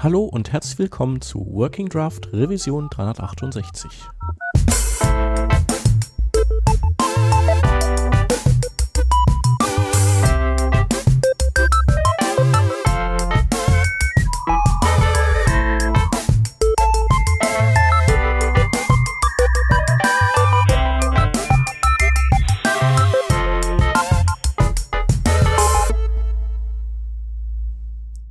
[0.00, 3.90] Hallo und herzlich willkommen zu Working Draft Revision 368.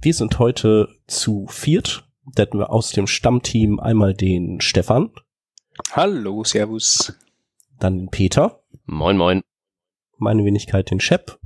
[0.07, 2.07] Wir sind heute zu viert.
[2.33, 5.11] Da hätten wir aus dem Stammteam einmal den Stefan.
[5.91, 7.19] Hallo, Servus.
[7.77, 8.63] Dann den Peter.
[8.85, 9.41] Moin, moin.
[10.17, 11.37] Meine Wenigkeit den Shep.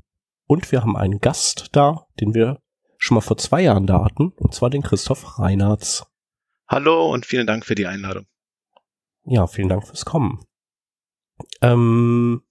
[0.45, 2.61] Und wir haben einen Gast da, den wir
[2.99, 6.05] schon mal vor zwei Jahren da hatten, und zwar den Christoph Reinhardt.
[6.67, 8.27] Hallo und vielen Dank für die Einladung.
[9.23, 10.45] Ja, vielen Dank fürs Kommen.
[11.63, 12.43] Ähm,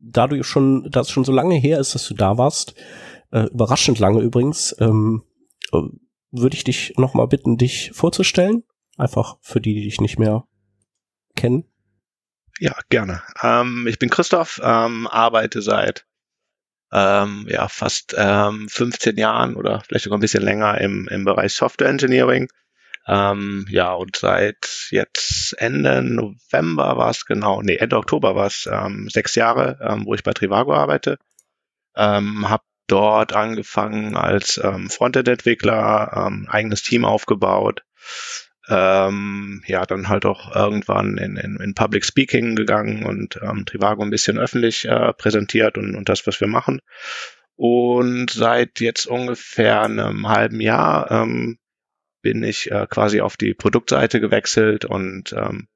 [0.00, 2.74] da du schon, da es schon so lange her ist, dass du da warst,
[3.30, 5.24] äh, überraschend lange übrigens, ähm,
[5.72, 5.82] äh,
[6.30, 8.64] würde ich dich nochmal bitten, dich vorzustellen.
[8.96, 10.44] Einfach für die, die dich nicht mehr
[11.36, 11.64] kennen.
[12.58, 13.22] Ja, gerne.
[13.42, 16.06] Ähm, ich bin Christoph, ähm, arbeite seit
[16.92, 21.52] ähm, ja, fast ähm, 15 Jahren oder vielleicht sogar ein bisschen länger im, im Bereich
[21.52, 22.48] Software Engineering.
[23.06, 28.68] Ähm, ja, und seit jetzt Ende November war es genau, nee, Ende Oktober war es
[28.70, 31.18] ähm, sechs Jahre, ähm, wo ich bei Trivago arbeite.
[31.96, 37.84] Ähm, habe dort angefangen als ähm, Frontend-Entwickler, ähm, eigenes Team aufgebaut.
[38.68, 44.02] Ähm, ja, dann halt auch irgendwann in, in, in Public Speaking gegangen und ähm, Trivago
[44.02, 46.80] ein bisschen öffentlich äh, präsentiert und, und das, was wir machen.
[47.56, 51.58] Und seit jetzt ungefähr einem halben Jahr ähm,
[52.22, 55.66] bin ich äh, quasi auf die Produktseite gewechselt und ähm,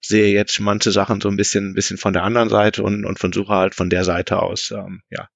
[0.00, 3.18] sehe jetzt manche Sachen so ein bisschen, ein bisschen von der anderen Seite und, und
[3.18, 5.28] versuche halt von der Seite aus ähm, ja,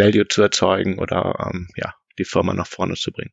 [0.00, 3.32] Value zu erzeugen oder ähm, ja, die Firma nach vorne zu bringen.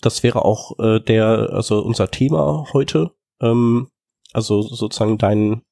[0.00, 3.10] Das wäre auch äh, der, also unser Thema heute.
[3.40, 3.90] Ähm,
[4.32, 5.62] also sozusagen dein,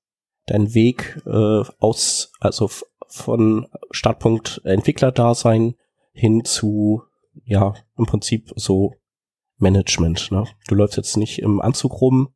[0.46, 2.69] dein Weg äh, aus, also
[3.08, 5.76] von Startpunkt Entwicklerdasein
[6.12, 7.02] hin zu,
[7.44, 8.94] ja, im Prinzip so
[9.58, 10.32] Management.
[10.32, 10.44] Ne?
[10.66, 12.34] Du läufst jetzt nicht im Anzug rum,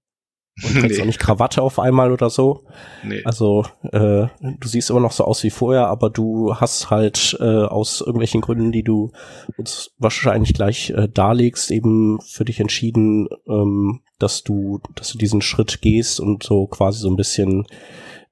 [0.63, 1.03] und trägst nee.
[1.03, 2.65] auch nicht Krawatte auf einmal oder so.
[3.03, 3.23] Nee.
[3.25, 7.45] Also äh, du siehst immer noch so aus wie vorher, aber du hast halt äh,
[7.45, 9.13] aus irgendwelchen Gründen, die du
[9.57, 15.43] uns wahrscheinlich gleich äh, darlegst, eben für dich entschieden, ähm, dass du, dass du diesen
[15.43, 17.67] Schritt gehst und so quasi so ein bisschen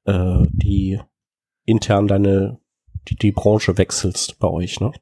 [0.04, 1.00] äh, die
[1.64, 2.58] intern deine
[3.08, 4.92] die, die Branche wechselst bei euch, ne?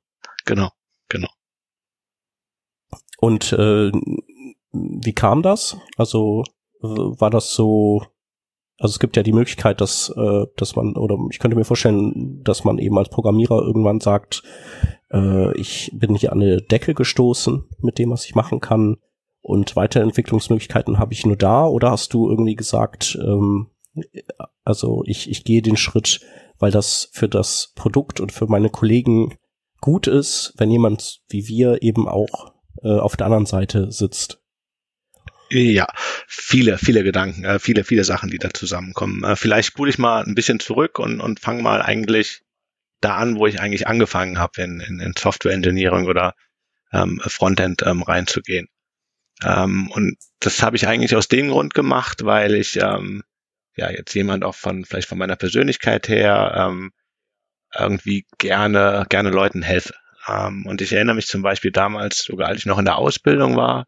[0.44, 0.70] Genau,
[1.08, 1.28] genau.
[3.19, 3.91] Und äh,
[4.72, 5.76] wie kam das?
[5.97, 6.44] Also
[6.81, 8.03] war das so,
[8.78, 12.42] also es gibt ja die Möglichkeit, dass, äh, dass man, oder ich könnte mir vorstellen,
[12.42, 14.42] dass man eben als Programmierer irgendwann sagt,
[15.12, 18.97] äh, ich bin hier an eine Decke gestoßen mit dem, was ich machen kann
[19.41, 23.70] und Weiterentwicklungsmöglichkeiten habe ich nur da oder hast du irgendwie gesagt, ähm,
[24.64, 26.20] also ich, ich gehe den Schritt,
[26.58, 29.37] weil das für das Produkt und für meine Kollegen
[29.81, 34.43] gut ist, wenn jemand wie wir eben auch äh, auf der anderen Seite sitzt.
[35.51, 35.87] Ja,
[36.27, 39.23] viele, viele Gedanken, äh, viele, viele Sachen, die da zusammenkommen.
[39.25, 42.43] Äh, vielleicht spule ich mal ein bisschen zurück und, und fange mal eigentlich
[43.01, 46.35] da an, wo ich eigentlich angefangen habe, in, in, in Software Engineering oder
[46.93, 48.69] ähm, Frontend ähm, reinzugehen.
[49.45, 53.23] Ähm, und das habe ich eigentlich aus dem Grund gemacht, weil ich ähm,
[53.77, 56.93] ja jetzt jemand auch von vielleicht von meiner Persönlichkeit her ähm,
[57.79, 59.95] irgendwie gerne gerne Leuten helfe.
[60.29, 63.56] Ähm, und ich erinnere mich zum Beispiel damals, sogar als ich noch in der Ausbildung
[63.56, 63.87] war,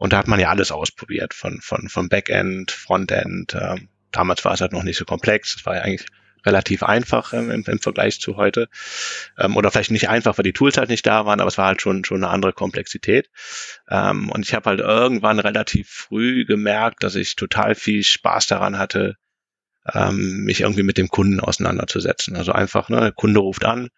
[0.00, 3.54] und da hat man ja alles ausprobiert, von, von, von Backend, Frontend.
[3.54, 5.56] Ähm, damals war es halt noch nicht so komplex.
[5.56, 6.06] Es war ja eigentlich
[6.46, 8.70] relativ einfach ähm, im, im Vergleich zu heute.
[9.38, 11.66] Ähm, oder vielleicht nicht einfach, weil die Tools halt nicht da waren, aber es war
[11.66, 13.28] halt schon, schon eine andere Komplexität.
[13.90, 18.78] Ähm, und ich habe halt irgendwann relativ früh gemerkt, dass ich total viel Spaß daran
[18.78, 19.16] hatte,
[19.92, 22.36] ähm, mich irgendwie mit dem Kunden auseinanderzusetzen.
[22.36, 23.90] Also einfach, ne, der Kunde ruft an,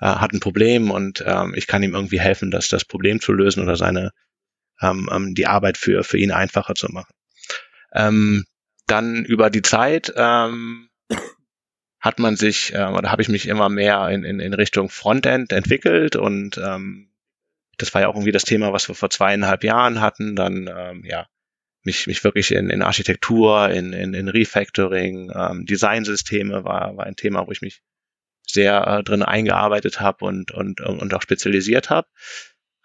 [0.00, 3.32] äh, hat ein Problem und ähm, ich kann ihm irgendwie helfen, das, das Problem zu
[3.32, 4.10] lösen oder seine
[4.80, 7.12] ähm, ähm, die Arbeit für, für ihn einfacher zu machen.
[7.92, 8.44] Ähm,
[8.86, 10.88] dann über die Zeit ähm,
[12.00, 15.52] hat man sich äh, oder habe ich mich immer mehr in, in, in Richtung Frontend
[15.52, 17.12] entwickelt und ähm,
[17.78, 20.36] das war ja auch irgendwie das Thema, was wir vor zweieinhalb Jahren hatten.
[20.36, 21.26] Dann ähm, ja
[21.82, 27.16] mich, mich wirklich in, in Architektur, in, in, in Refactoring, ähm, Designsysteme war, war ein
[27.16, 27.82] Thema, wo ich mich
[28.46, 32.08] sehr äh, drin eingearbeitet habe und, und, und auch spezialisiert habe.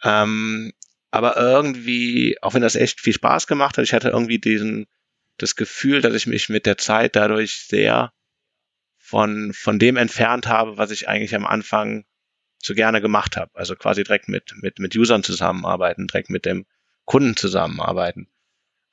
[0.04, 0.72] Ähm,
[1.16, 4.86] aber irgendwie, auch wenn das echt viel Spaß gemacht hat, ich hatte irgendwie diesen,
[5.38, 8.12] das Gefühl, dass ich mich mit der Zeit dadurch sehr
[8.98, 12.04] von, von dem entfernt habe, was ich eigentlich am Anfang
[12.62, 13.50] so gerne gemacht habe.
[13.54, 16.66] Also quasi direkt mit, mit, mit Usern zusammenarbeiten, direkt mit dem
[17.06, 18.28] Kunden zusammenarbeiten.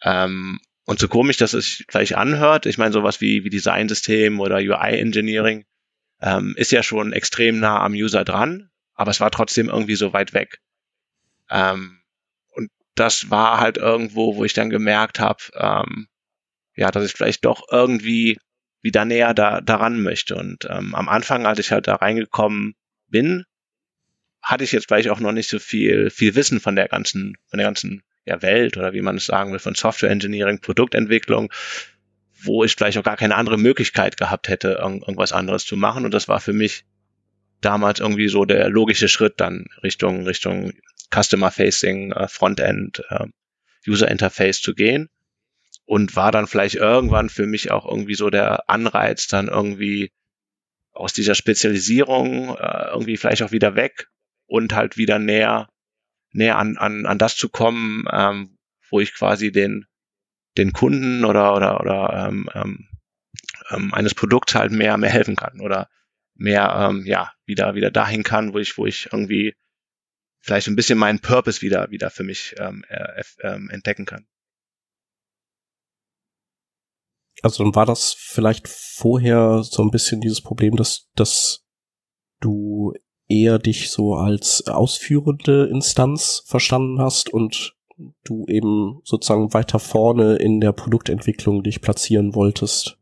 [0.03, 4.59] Ähm, und so komisch, dass es gleich anhört, ich meine, sowas wie, wie Design-System oder
[4.59, 5.65] UI-Engineering
[6.21, 10.13] ähm, ist ja schon extrem nah am User dran, aber es war trotzdem irgendwie so
[10.13, 10.61] weit weg.
[11.51, 12.02] Ähm,
[12.95, 16.09] das war halt irgendwo, wo ich dann gemerkt habe, ähm,
[16.75, 18.39] ja, dass ich vielleicht doch irgendwie
[18.83, 20.35] wieder näher da daran möchte.
[20.35, 22.75] Und ähm, am Anfang, als ich halt da reingekommen
[23.09, 23.45] bin,
[24.43, 27.59] hatte ich jetzt vielleicht auch noch nicht so viel viel Wissen von der ganzen von
[27.59, 31.53] der ganzen ja, Welt oder wie man es sagen will von Software Engineering, Produktentwicklung,
[32.43, 36.05] wo ich vielleicht auch gar keine andere Möglichkeit gehabt hätte, irgend, irgendwas anderes zu machen.
[36.05, 36.85] Und das war für mich
[37.61, 40.73] damals irgendwie so der logische Schritt dann Richtung Richtung
[41.13, 43.27] Customer Facing, äh, Frontend, äh,
[43.87, 45.09] User Interface zu gehen.
[45.85, 50.13] Und war dann vielleicht irgendwann für mich auch irgendwie so der Anreiz, dann irgendwie
[50.93, 54.09] aus dieser Spezialisierung äh, irgendwie vielleicht auch wieder weg
[54.47, 55.69] und halt wieder näher,
[56.33, 58.59] näher an, an, an das zu kommen, ähm,
[58.91, 59.87] wo ich quasi den,
[60.57, 62.89] den Kunden oder, oder, oder ähm, ähm,
[63.71, 65.89] ähm eines Produkts halt mehr, mehr helfen kann oder
[66.35, 69.55] mehr, ähm, ja, wieder, wieder dahin kann, wo ich, wo ich irgendwie
[70.43, 74.27] vielleicht ein bisschen meinen Purpose wieder, wieder für mich ähm, äh, äh, entdecken kann.
[77.43, 81.67] also dann war das vielleicht vorher so ein bisschen dieses Problem, dass, dass
[82.41, 82.95] du
[83.29, 87.75] eher dich so als ausführende Instanz verstanden hast und
[88.25, 92.99] du eben sozusagen weiter vorne in der Produktentwicklung dich platzieren wolltest.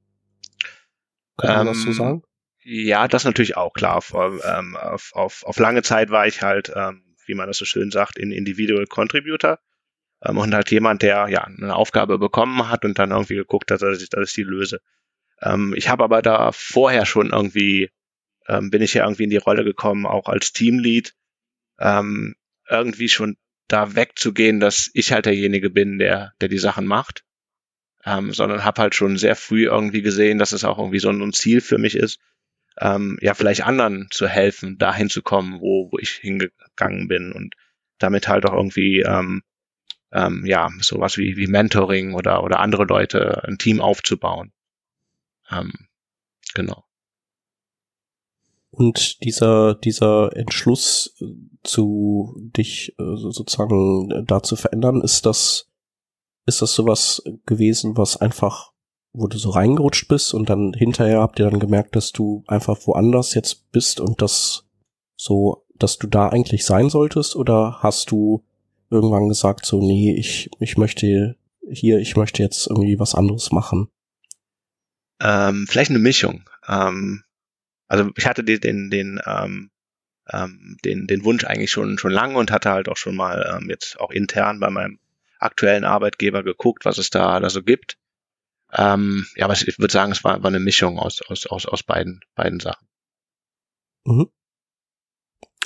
[1.37, 2.23] Kann man ähm, das so ähm, sagen?
[2.63, 3.97] Ja, das natürlich auch klar.
[3.97, 7.65] Auf, ähm, auf, auf, auf lange Zeit war ich halt, ähm, wie man das so
[7.65, 9.59] schön sagt, in Individual Contributor
[10.25, 13.82] ähm, und halt jemand, der ja eine Aufgabe bekommen hat und dann irgendwie geguckt hat,
[13.82, 14.81] dass ich, dass ich die löse.
[15.41, 17.91] Ähm, ich habe aber da vorher schon irgendwie,
[18.49, 21.15] ähm, bin ich ja irgendwie in die Rolle gekommen, auch als Teamlead,
[21.79, 22.35] ähm,
[22.69, 23.37] irgendwie schon
[23.69, 27.25] da wegzugehen, dass ich halt derjenige bin, der, der die Sachen macht.
[28.05, 31.33] Ähm, sondern habe halt schon sehr früh irgendwie gesehen, dass es auch irgendwie so ein
[31.35, 32.19] Ziel für mich ist,
[32.79, 37.55] ähm, ja, vielleicht anderen zu helfen, dahin zu kommen, wo, wo ich hingegangen bin und
[37.99, 39.43] damit halt auch irgendwie ähm,
[40.13, 44.53] ähm, ja, sowas wie, wie Mentoring oder, oder andere Leute, ein Team aufzubauen.
[45.51, 45.73] Ähm,
[46.55, 46.85] genau.
[48.71, 51.27] Und dieser, dieser Entschluss äh,
[51.65, 55.69] zu dich äh, sozusagen äh, da zu verändern, ist das,
[56.47, 58.73] ist das sowas gewesen, was einfach,
[59.12, 62.79] wo du so reingerutscht bist und dann hinterher habt ihr dann gemerkt, dass du einfach
[62.87, 64.67] woanders jetzt bist und das
[65.17, 68.45] so, dass du da eigentlich sein solltest oder hast du
[68.91, 71.37] irgendwann gesagt, so, nee, ich, ich möchte
[71.71, 73.89] hier, ich möchte jetzt irgendwie was anderes machen?
[75.21, 76.49] Ähm, vielleicht eine Mischung.
[76.67, 77.23] Ähm,
[77.89, 79.71] also ich hatte den, den, den, ähm,
[80.33, 83.69] ähm, den, den Wunsch eigentlich schon, schon lange und hatte halt auch schon mal ähm,
[83.69, 84.99] jetzt auch intern bei meinem
[85.39, 87.97] aktuellen Arbeitgeber geguckt, was es da, da so gibt.
[88.73, 91.83] Ähm, ja, aber ich würde sagen, es war, war eine Mischung aus, aus, aus, aus
[91.83, 92.87] beiden, beiden Sachen.
[94.05, 94.31] Mhm.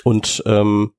[0.03, 0.93] Und ähm,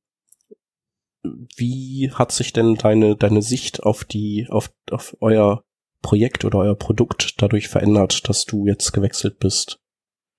[1.57, 5.65] wie hat sich denn deine, deine Sicht auf die, auf, auf euer
[6.03, 9.81] Projekt oder euer Produkt dadurch verändert, dass du jetzt gewechselt bist?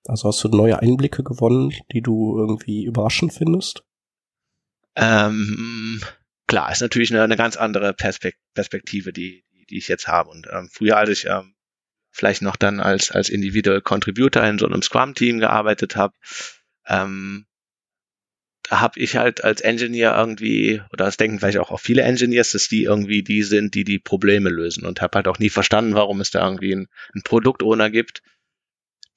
[0.05, 3.83] Also hast du neue Einblicke gewonnen, die du irgendwie überraschend findest?
[4.95, 6.01] Ähm,
[6.47, 10.29] klar, ist natürlich eine, eine ganz andere Perspektive, die, die ich jetzt habe.
[10.29, 11.53] Und ähm, früher, als ich ähm,
[12.17, 16.13] vielleicht noch dann als, als Individual Contributor in so einem Scrum-Team gearbeitet habe,
[16.87, 17.45] ähm,
[18.63, 22.51] da habe ich halt als Engineer irgendwie, oder das denken vielleicht auch, auch viele Engineers,
[22.51, 24.85] dass die irgendwie die sind, die die Probleme lösen.
[24.85, 28.23] Und habe halt auch nie verstanden, warum es da irgendwie ein, ein Produktowner gibt,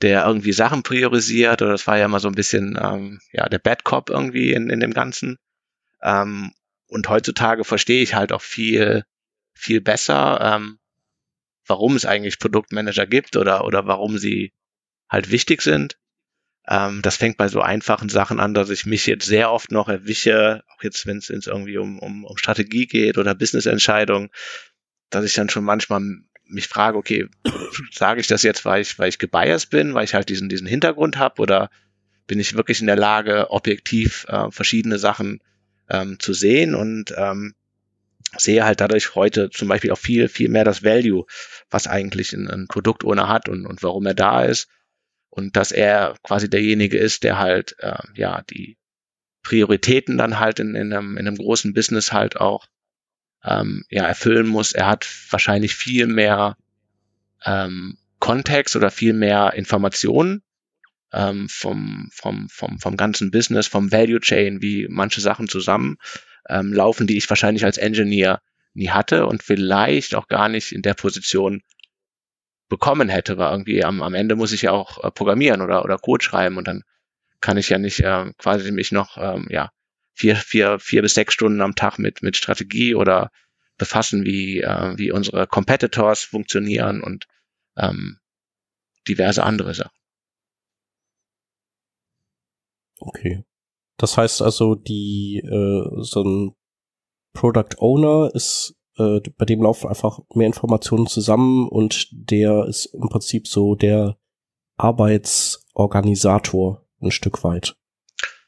[0.02, 1.62] der irgendwie Sachen priorisiert.
[1.62, 4.71] Oder das war ja immer so ein bisschen ähm, ja der Bad Cop irgendwie in,
[4.71, 5.37] in dem Ganzen.
[6.02, 6.52] Ähm,
[6.87, 9.04] und heutzutage verstehe ich halt auch viel,
[9.54, 10.79] viel besser, ähm,
[11.70, 14.52] warum es eigentlich Produktmanager gibt oder, oder warum sie
[15.08, 15.96] halt wichtig sind.
[16.68, 19.88] Ähm, das fängt bei so einfachen Sachen an, dass ich mich jetzt sehr oft noch
[19.88, 24.28] erwische, auch jetzt, wenn es irgendwie um, um, um Strategie geht oder Business-Entscheidungen,
[25.08, 26.02] dass ich dann schon manchmal
[26.44, 27.28] mich frage, okay,
[27.92, 30.66] sage ich das jetzt, weil ich, weil ich gebiased bin, weil ich halt diesen, diesen
[30.66, 31.70] Hintergrund habe oder
[32.26, 35.40] bin ich wirklich in der Lage, objektiv äh, verschiedene Sachen
[35.88, 37.54] ähm, zu sehen und ähm,
[38.37, 41.26] sehe halt dadurch heute zum Beispiel auch viel, viel mehr das Value,
[41.70, 44.68] was eigentlich ein, ein Produkt ohne hat und, und warum er da ist
[45.30, 48.76] und dass er quasi derjenige ist, der halt äh, ja die
[49.42, 52.66] Prioritäten dann halt in, in, einem, in einem großen Business halt auch
[53.44, 54.72] ähm, ja erfüllen muss.
[54.72, 56.56] Er hat wahrscheinlich viel mehr
[57.44, 60.42] ähm, Kontext oder viel mehr Informationen
[61.12, 65.96] ähm, vom, vom, vom, vom ganzen Business, vom Value Chain, wie manche Sachen zusammen
[66.49, 68.40] ähm, laufen, die ich wahrscheinlich als Engineer
[68.75, 71.62] nie hatte und vielleicht auch gar nicht in der Position
[72.68, 75.99] bekommen hätte, weil irgendwie am, am Ende muss ich ja auch äh, programmieren oder, oder
[75.99, 76.85] Code schreiben und dann
[77.40, 79.70] kann ich ja nicht äh, quasi mich noch ähm, ja
[80.14, 83.30] vier, vier, vier bis sechs Stunden am Tag mit, mit Strategie oder
[83.78, 87.26] befassen, wie, äh, wie unsere Competitors funktionieren und
[87.76, 88.20] ähm,
[89.09, 89.97] diverse andere Sachen.
[92.99, 93.42] Okay.
[94.00, 96.54] Das heißt also, die äh, so ein
[97.35, 103.11] Product Owner ist, äh, bei dem laufen einfach mehr Informationen zusammen und der ist im
[103.11, 104.16] Prinzip so der
[104.78, 107.76] Arbeitsorganisator ein Stück weit.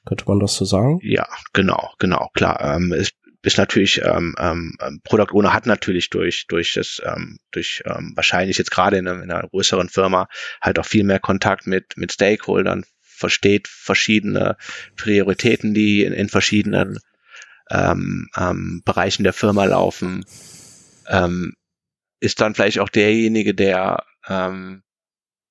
[0.07, 1.01] Könnte man das so sagen?
[1.03, 2.77] Ja, genau, genau, klar.
[2.77, 3.11] Ähm, es
[3.43, 8.15] ist natürlich ähm, ähm, ähm, Product Owner hat natürlich durch durch das ähm, durch ähm,
[8.17, 10.29] wahrscheinlich jetzt gerade in, in, einer größeren Firma
[10.63, 12.87] halt auch viel mehr Kontakt mit mit Stakeholdern
[13.23, 14.57] versteht verschiedene
[14.97, 16.99] Prioritäten die in, in verschiedenen
[17.71, 20.25] ähm, ähm, Bereichen der Firma laufen
[21.09, 21.55] ähm,
[22.21, 24.83] ist dann vielleicht auch derjenige der ähm,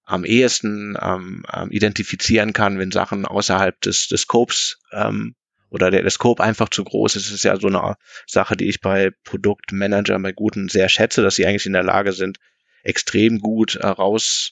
[0.05, 5.35] am ehesten ähm, ähm, identifizieren kann, wenn Sachen außerhalb des, des Scopes ähm,
[5.69, 7.27] oder der, der Scope einfach zu groß ist.
[7.27, 7.95] Das ist ja so eine
[8.27, 12.11] Sache, die ich bei Produktmanagern, bei Guten sehr schätze, dass sie eigentlich in der Lage
[12.11, 12.39] sind,
[12.83, 14.51] extrem gut heraus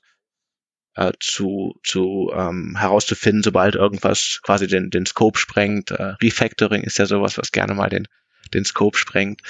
[0.96, 5.92] äh, zu, zu ähm, herauszufinden, sobald irgendwas quasi den, den Scope sprengt.
[5.92, 8.08] Äh, Refactoring ist ja sowas, was gerne mal den,
[8.54, 9.42] den Scope sprengt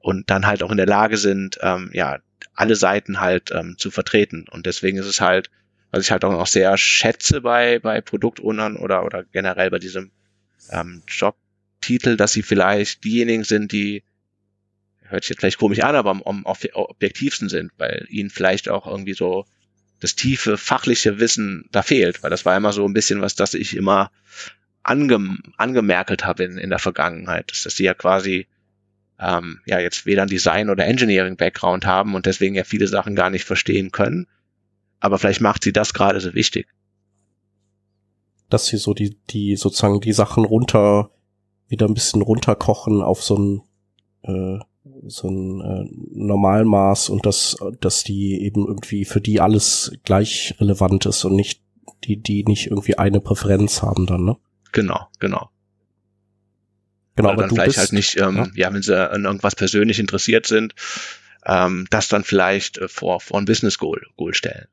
[0.00, 2.18] und dann halt auch in der Lage sind, ähm, ja,
[2.54, 4.46] alle Seiten halt ähm, zu vertreten.
[4.50, 5.50] Und deswegen ist es halt,
[5.90, 10.10] was ich halt auch noch sehr schätze bei, bei Produktownern oder, oder generell bei diesem
[10.70, 14.02] ähm, Jobtitel, dass sie vielleicht diejenigen sind, die
[15.02, 18.86] hört sich jetzt vielleicht komisch an, aber am, am objektivsten sind, weil ihnen vielleicht auch
[18.86, 19.44] irgendwie so
[20.02, 23.54] das tiefe fachliche Wissen da fehlt, weil das war immer so ein bisschen was, das
[23.54, 24.10] ich immer
[24.82, 28.46] ange, angemerkelt habe in, in der Vergangenheit, dass, dass sie ja quasi
[29.18, 33.14] ähm, ja jetzt weder ein Design oder Engineering Background haben und deswegen ja viele Sachen
[33.14, 34.26] gar nicht verstehen können.
[35.00, 36.66] Aber vielleicht macht sie das gerade so wichtig
[38.52, 41.10] dass sie so die, die sozusagen die Sachen runter,
[41.68, 43.62] wieder ein bisschen runterkochen auf so ein,
[44.24, 44.58] äh,
[45.06, 51.06] so ein äh, Normalmaß und dass, dass die eben irgendwie für die alles gleich relevant
[51.06, 51.62] ist und nicht,
[52.04, 54.36] die, die nicht irgendwie eine Präferenz haben dann, ne?
[54.72, 55.50] Genau, genau.
[57.14, 58.66] Genau, Oder aber dann vielleicht halt bist, halt nicht, ähm, ja.
[58.68, 60.74] ja, wenn sie an irgendwas persönlich interessiert sind,
[61.44, 64.66] ähm, das dann vielleicht äh, vor, vor ein Business Goal, Goal stellen.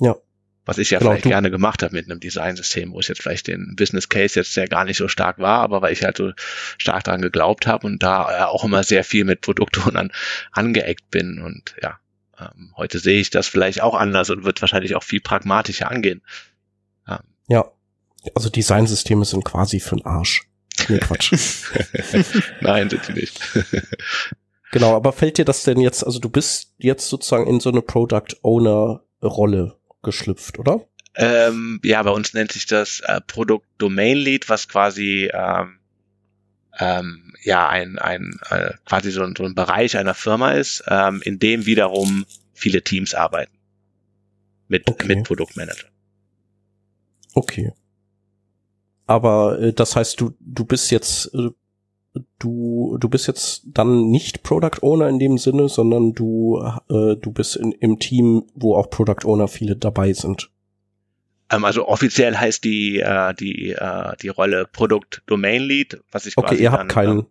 [0.00, 0.16] Ja,
[0.64, 3.48] was ich ja genau, vielleicht gerne gemacht habe mit einem Designsystem, wo es jetzt vielleicht
[3.48, 6.32] den Business Case jetzt ja gar nicht so stark war, aber weil ich halt so
[6.78, 10.12] stark daran geglaubt habe und da auch immer sehr viel mit Produktoren
[10.52, 11.98] angeeckt bin und ja,
[12.38, 16.22] ähm, heute sehe ich das vielleicht auch anders und wird wahrscheinlich auch viel pragmatischer angehen.
[17.08, 17.18] Ähm.
[17.48, 17.64] Ja,
[18.34, 20.42] also Designsysteme sind quasi für den Arsch.
[20.88, 21.32] Nee, Quatsch.
[22.60, 23.40] Nein, sind sie nicht.
[24.70, 27.82] genau, aber fällt dir das denn jetzt, also du bist jetzt sozusagen in so eine
[27.82, 30.86] Product Owner Rolle geschlüpft, oder?
[31.14, 35.78] Ähm, ja, bei uns nennt sich das äh, Produkt Domain Lead, was quasi ähm,
[36.78, 41.20] ähm, ja ein, ein äh, quasi so ein, so ein Bereich einer Firma ist, ähm,
[41.24, 43.52] in dem wiederum viele Teams arbeiten
[44.68, 45.06] mit okay.
[45.06, 45.88] mit Produktmanager.
[47.34, 47.72] Okay.
[49.06, 51.50] Aber äh, das heißt, du du bist jetzt äh,
[52.38, 57.32] du du bist jetzt dann nicht Product Owner in dem Sinne, sondern du äh, du
[57.32, 60.50] bist in, im Team, wo auch Product Owner viele dabei sind.
[61.50, 66.36] Ähm, also offiziell heißt die äh, die äh, die Rolle Produkt Domain Lead, was ich
[66.36, 67.18] okay, ihr habt dann, keinen.
[67.18, 67.26] Ähm,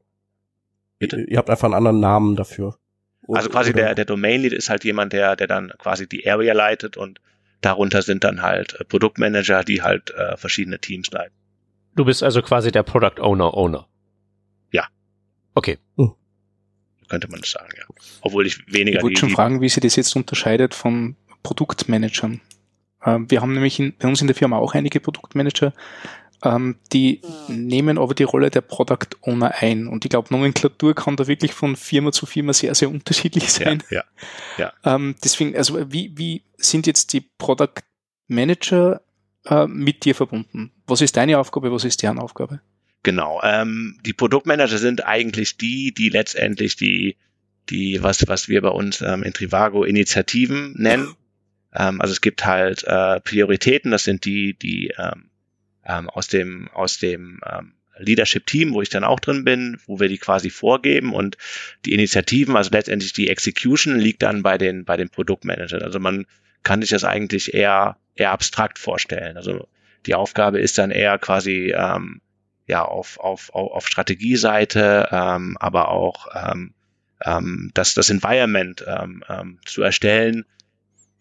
[1.00, 1.22] bitte?
[1.22, 2.78] Ihr habt einfach einen anderen Namen dafür.
[3.28, 6.28] Oder, also quasi der der Domain Lead ist halt jemand, der der dann quasi die
[6.28, 7.22] Area leitet und
[7.62, 11.36] darunter sind dann halt äh, Produktmanager, die halt äh, verschiedene Teams leiten.
[11.96, 13.88] Du bist also quasi der Product Owner Owner.
[15.54, 15.78] Okay.
[15.98, 16.14] Hm.
[17.10, 17.84] Könnte man das sagen, ja.
[18.22, 19.00] Obwohl ich weniger.
[19.00, 22.40] Ich wollte schon fragen, wie sich das jetzt unterscheidet von Produktmanagern.
[23.06, 25.74] Ähm, wir haben nämlich in, bei uns in der Firma auch einige Produktmanager,
[26.44, 27.66] ähm, die mhm.
[27.68, 29.88] nehmen aber die Rolle der Product Owner ein.
[29.88, 33.84] Und ich glaube, Nomenklatur kann da wirklich von Firma zu Firma sehr, sehr unterschiedlich sein.
[33.90, 34.04] Ja,
[34.58, 34.74] ja.
[34.84, 34.96] ja.
[34.96, 37.84] Ähm, deswegen, also wie, wie sind jetzt die Product
[38.28, 39.02] Manager
[39.46, 40.72] äh, mit dir verbunden?
[40.88, 42.62] Was ist deine Aufgabe, was ist deren Aufgabe?
[43.04, 43.42] Genau.
[43.44, 47.18] Ähm, die Produktmanager sind eigentlich die, die letztendlich die,
[47.70, 51.16] die, was, was wir bei uns ähm, in Trivago Initiativen nennen.
[51.74, 55.30] Ähm, also es gibt halt äh, Prioritäten, das sind die, die ähm,
[55.86, 60.10] ähm, aus dem, aus dem ähm, Leadership-Team, wo ich dann auch drin bin, wo wir
[60.10, 61.38] die quasi vorgeben und
[61.86, 65.82] die Initiativen, also letztendlich die Execution liegt dann bei den, bei den Produktmanagern.
[65.82, 66.26] Also man
[66.64, 69.38] kann sich das eigentlich eher, eher abstrakt vorstellen.
[69.38, 69.68] Also
[70.06, 72.22] Die Aufgabe ist dann eher quasi ähm,
[72.72, 76.74] ja auf, auf, auf, Strategieseite, ähm, aber auch ähm,
[77.24, 80.46] ähm, das, das Environment ähm, ähm, zu erstellen,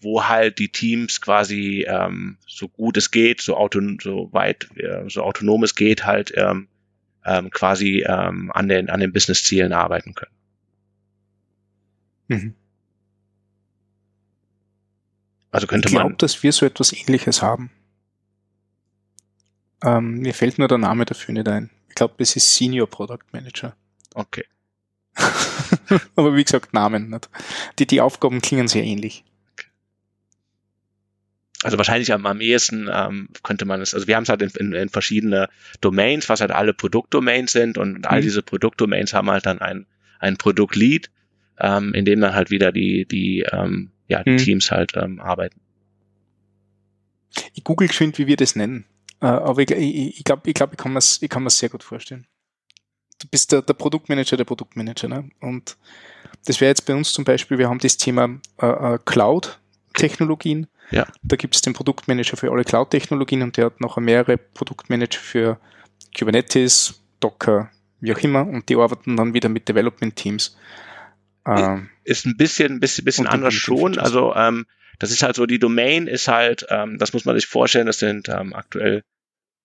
[0.00, 5.08] wo halt die Teams quasi ähm, so gut es geht, so, auto, so weit, äh,
[5.08, 6.68] so autonom es geht, halt ähm,
[7.26, 10.32] ähm, quasi ähm, an den, an den Business-Zielen arbeiten können.
[12.28, 12.54] Mhm.
[15.50, 16.12] Also könnte ich glaub, man.
[16.12, 17.70] Ich glaube, dass wir so etwas ähnliches haben.
[19.82, 21.70] Ähm, mir fällt nur der Name dafür nicht ein.
[21.88, 23.74] Ich glaube, das ist Senior Product Manager.
[24.14, 24.44] Okay.
[26.16, 27.28] Aber wie gesagt, Namen nicht.
[27.78, 29.24] Die, die Aufgaben klingen sehr ähnlich.
[31.62, 34.50] Also wahrscheinlich am, am ehesten ähm, könnte man es, also wir haben es halt in,
[34.58, 35.48] in, in verschiedene
[35.82, 38.22] Domains, was halt alle Produktdomains sind und all mhm.
[38.22, 39.86] diese Produktdomains haben halt dann ein,
[40.20, 41.10] ein Produktlead,
[41.58, 44.36] ähm, in dem dann halt wieder die, die, ähm, ja, die mhm.
[44.38, 45.60] Teams halt ähm, arbeiten.
[47.52, 48.86] Ich google geschwind, wie wir das nennen.
[49.20, 51.82] Äh, aber ich, ich, ich glaube, ich, glaub, ich kann mir ich kann sehr gut
[51.82, 52.26] vorstellen.
[53.20, 55.08] Du bist der, der Produktmanager der Produktmanager.
[55.08, 55.30] Ne?
[55.40, 55.76] Und
[56.46, 60.66] das wäre jetzt bei uns zum Beispiel, wir haben das Thema äh, äh Cloud-Technologien.
[60.90, 61.06] Ja.
[61.22, 65.60] Da gibt es den Produktmanager für alle Cloud-Technologien und der hat noch mehrere Produktmanager für
[66.16, 70.56] Kubernetes, Docker, wie auch immer, und die arbeiten dann wieder mit Development-Teams.
[71.46, 73.98] Ähm, ist ein bisschen, ein bisschen, bisschen anders schon.
[73.98, 74.66] Also ähm,
[74.98, 77.98] das ist halt so, die Domain ist halt, ähm, das muss man sich vorstellen, das
[77.98, 79.02] sind ähm, aktuell,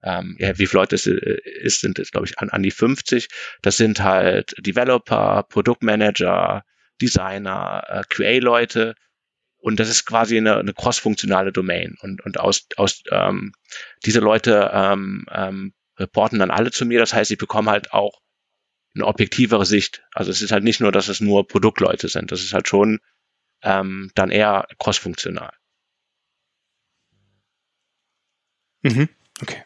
[0.06, 2.72] ähm, ja, wie viele Leute es äh, ist, sind es, glaube ich, an, an die
[2.72, 3.28] 50.
[3.62, 6.64] Das sind halt Developer, Produktmanager,
[7.02, 8.96] Designer, äh, QA-Leute
[9.58, 11.98] und das ist quasi eine, eine cross-funktionale Domain.
[12.02, 13.52] Und, und aus, aus ähm,
[14.06, 17.00] diese Leute ähm, ähm, reporten dann alle zu mir.
[17.00, 18.22] Das heißt, ich bekomme halt auch
[18.94, 20.04] eine objektivere Sicht.
[20.14, 22.32] Also es ist halt nicht nur, dass es nur Produktleute sind.
[22.32, 23.00] Das ist halt schon
[23.64, 25.52] ähm, dann eher cross-funktional.
[28.84, 29.10] Mhm.
[29.42, 29.64] Okay.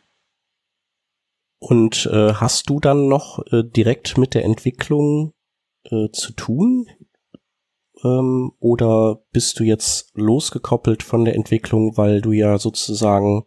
[1.59, 5.33] Und äh, hast du dann noch äh, direkt mit der Entwicklung
[5.83, 6.87] äh, zu tun?
[8.03, 13.45] ähm, oder bist du jetzt losgekoppelt von der Entwicklung, weil du ja sozusagen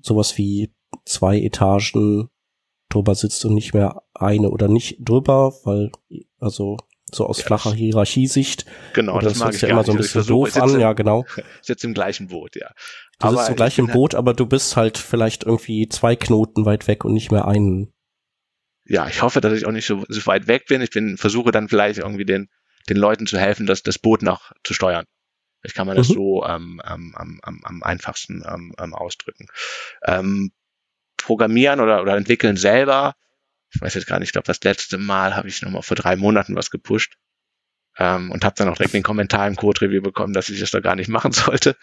[0.00, 2.28] sowas wie zwei Etagen
[2.88, 5.90] drüber sitzt und nicht mehr eine oder nicht drüber, weil
[6.38, 6.76] also
[7.12, 8.66] so aus ja, flacher Hierarchiesicht.
[8.94, 11.24] Genau, das, das mag ich ja immer so ein bisschen doof an, ja genau.
[11.62, 12.70] Sitzt im gleichen Boot, ja.
[13.20, 16.88] Du aber sitzt im gleichen Boot, aber du bist halt vielleicht irgendwie zwei Knoten weit
[16.88, 17.92] weg und nicht mehr einen.
[18.86, 20.80] Ja, ich hoffe, dass ich auch nicht so, so weit weg bin.
[20.82, 22.48] Ich bin versuche dann vielleicht irgendwie den
[22.88, 25.06] den Leuten zu helfen, das, das Boot noch zu steuern.
[25.62, 26.14] Ich kann man das mhm.
[26.14, 29.46] so ähm, am, am, am einfachsten ähm, ähm, ausdrücken.
[30.04, 30.52] Ähm,
[31.18, 33.14] programmieren oder, oder entwickeln selber,
[33.72, 36.16] ich weiß jetzt gar nicht, ich glaube, das letzte Mal habe ich nochmal vor drei
[36.16, 37.16] Monaten was gepusht
[38.00, 40.82] ähm, und habe dann auch direkt den Kommentar im Code-Review bekommen, dass ich das doch
[40.82, 41.76] gar nicht machen sollte.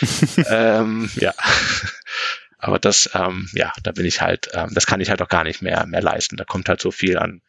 [0.50, 1.34] ähm, ja.
[2.58, 5.44] Aber das, ähm, ja, da bin ich halt, ähm, das kann ich halt auch gar
[5.44, 6.36] nicht mehr, mehr leisten.
[6.36, 7.42] Da kommt halt so viel an,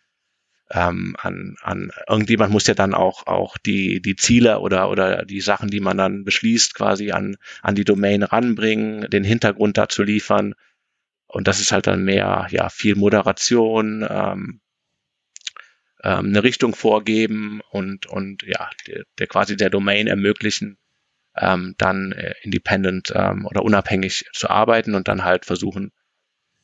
[0.69, 5.41] ähm, an, an irgendjemand muss ja dann auch auch die die Ziele oder oder die
[5.41, 10.53] Sachen, die man dann beschließt, quasi an an die Domain ranbringen, den Hintergrund dazu liefern
[11.25, 14.61] und das ist halt dann mehr ja viel Moderation, ähm,
[16.03, 20.77] ähm, eine Richtung vorgeben und und ja der, der quasi der Domain ermöglichen
[21.35, 25.91] ähm, dann äh, independent ähm, oder unabhängig zu arbeiten und dann halt versuchen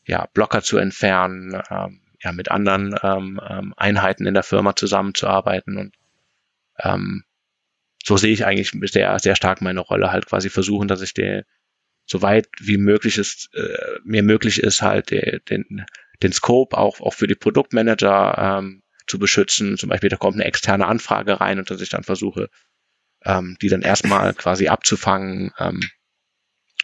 [0.06, 5.78] ja Blocker zu entfernen ähm, ja, mit anderen ähm, ähm, Einheiten in der Firma zusammenzuarbeiten.
[5.78, 5.96] Und
[6.80, 7.24] ähm,
[8.04, 11.46] so sehe ich eigentlich sehr, sehr stark meine Rolle, halt quasi versuchen, dass ich der
[12.08, 15.86] so weit wie möglich ist, äh, mir möglich ist, halt de, den,
[16.22, 19.78] den Scope auch, auch für die Produktmanager ähm, zu beschützen.
[19.78, 22.50] Zum Beispiel, da kommt eine externe Anfrage rein und dass ich dann versuche,
[23.24, 25.82] ähm, die dann erstmal quasi abzufangen ähm,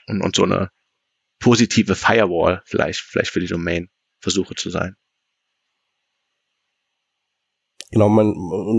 [0.08, 0.70] und, und so eine
[1.40, 4.96] positive Firewall vielleicht, vielleicht für die Domain versuche zu sein.
[7.92, 8.34] Genau, mein,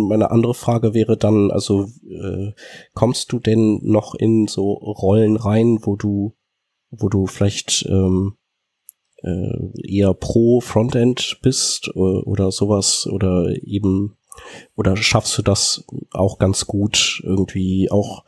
[0.08, 2.52] meine andere Frage wäre dann, also äh,
[2.94, 6.34] kommst du denn noch in so Rollen rein, wo du,
[6.88, 8.38] wo du vielleicht ähm,
[9.22, 14.16] äh, eher pro Frontend bist oder, oder sowas oder eben
[14.74, 18.24] oder schaffst du das auch ganz gut irgendwie auch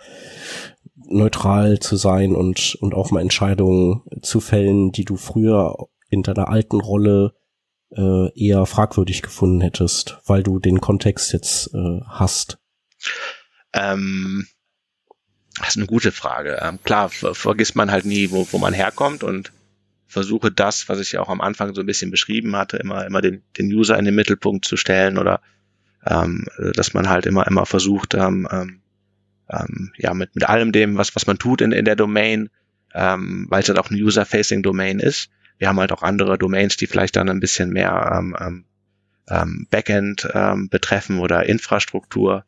[1.06, 5.76] neutral zu sein und und auch mal Entscheidungen zu fällen, die du früher
[6.10, 7.34] in deiner alten Rolle
[7.96, 12.58] äh, eher fragwürdig gefunden hättest, weil du den Kontext jetzt äh, hast?
[13.72, 14.46] Ähm,
[15.58, 16.58] das ist eine gute Frage.
[16.62, 19.52] Ähm, klar, ver vergisst man halt nie, wo, wo man herkommt und
[20.14, 23.20] versuche das, was ich ja auch am Anfang so ein bisschen beschrieben hatte, immer, immer
[23.20, 25.40] den, den User in den Mittelpunkt zu stellen oder
[26.06, 28.80] ähm, dass man halt immer, immer versucht, ähm, ähm,
[29.50, 32.48] ähm ja, mit, mit allem dem, was, was man tut in, in der Domain,
[32.94, 35.30] ähm, weil es halt auch ein User-Facing-Domain ist.
[35.58, 38.64] Wir haben halt auch andere Domains, die vielleicht dann ein bisschen mehr ähm, ähm,
[39.28, 42.44] ähm Backend ähm, betreffen oder Infrastruktur.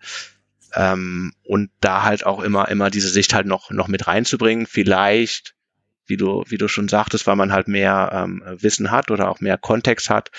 [0.75, 4.67] Ähm, und da halt auch immer, immer diese Sicht halt noch, noch mit reinzubringen.
[4.67, 5.56] Vielleicht,
[6.07, 9.41] wie du, wie du schon sagtest, weil man halt mehr ähm, Wissen hat oder auch
[9.41, 10.31] mehr Kontext hat,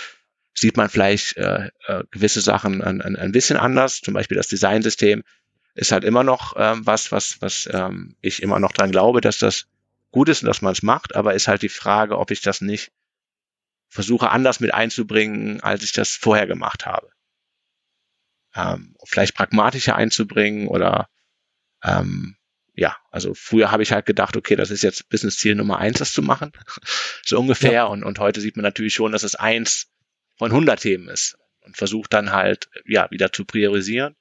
[0.54, 4.02] sieht man vielleicht äh, äh, gewisse Sachen ein, ein, ein bisschen anders.
[4.02, 5.24] Zum Beispiel das Designsystem
[5.76, 9.38] ist halt immer noch ähm, was, was, was ähm, ich immer noch dran glaube, dass
[9.38, 9.68] das
[10.12, 12.62] gut ist und dass man es macht, aber ist halt die Frage, ob ich das
[12.62, 12.92] nicht
[13.90, 17.10] versuche anders mit einzubringen, als ich das vorher gemacht habe.
[18.56, 21.10] Ähm, vielleicht pragmatischer einzubringen oder
[21.84, 22.36] ähm,
[22.78, 26.14] ja, also früher habe ich halt gedacht, okay, das ist jetzt Business-Ziel Nummer eins, das
[26.14, 26.52] zu machen,
[27.26, 27.72] so ungefähr.
[27.72, 27.86] Ja.
[27.86, 29.88] Und, und heute sieht man natürlich schon, dass es eins
[30.38, 34.16] von 100 Themen ist und versucht dann halt, ja, wieder zu priorisieren,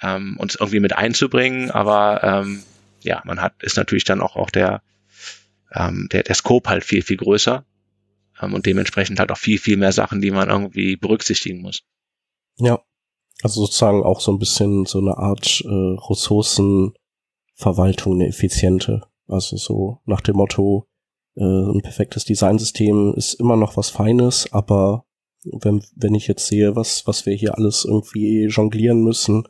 [0.00, 1.72] ähm, uns irgendwie mit einzubringen.
[1.72, 2.62] Aber ähm,
[3.02, 4.80] ja, man hat, ist natürlich dann auch, auch der,
[5.72, 7.66] ähm, der, der Scope halt viel, viel größer
[8.40, 11.82] ähm, und dementsprechend halt auch viel, viel mehr Sachen, die man irgendwie berücksichtigen muss.
[12.56, 12.80] Ja,
[13.42, 15.96] also sozusagen auch so ein bisschen so eine Art äh,
[17.54, 19.02] Ressourcenverwaltung, eine effiziente.
[19.28, 20.88] Also so nach dem Motto,
[21.36, 25.04] äh, ein perfektes Designsystem ist immer noch was Feines, aber
[25.44, 29.44] wenn, wenn ich jetzt sehe, was, was wir hier alles irgendwie jonglieren müssen,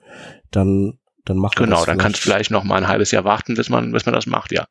[0.51, 3.55] dann, dann macht Genau, das dann kannst du vielleicht noch mal ein halbes Jahr warten,
[3.55, 4.67] bis man, bis man das macht, ja.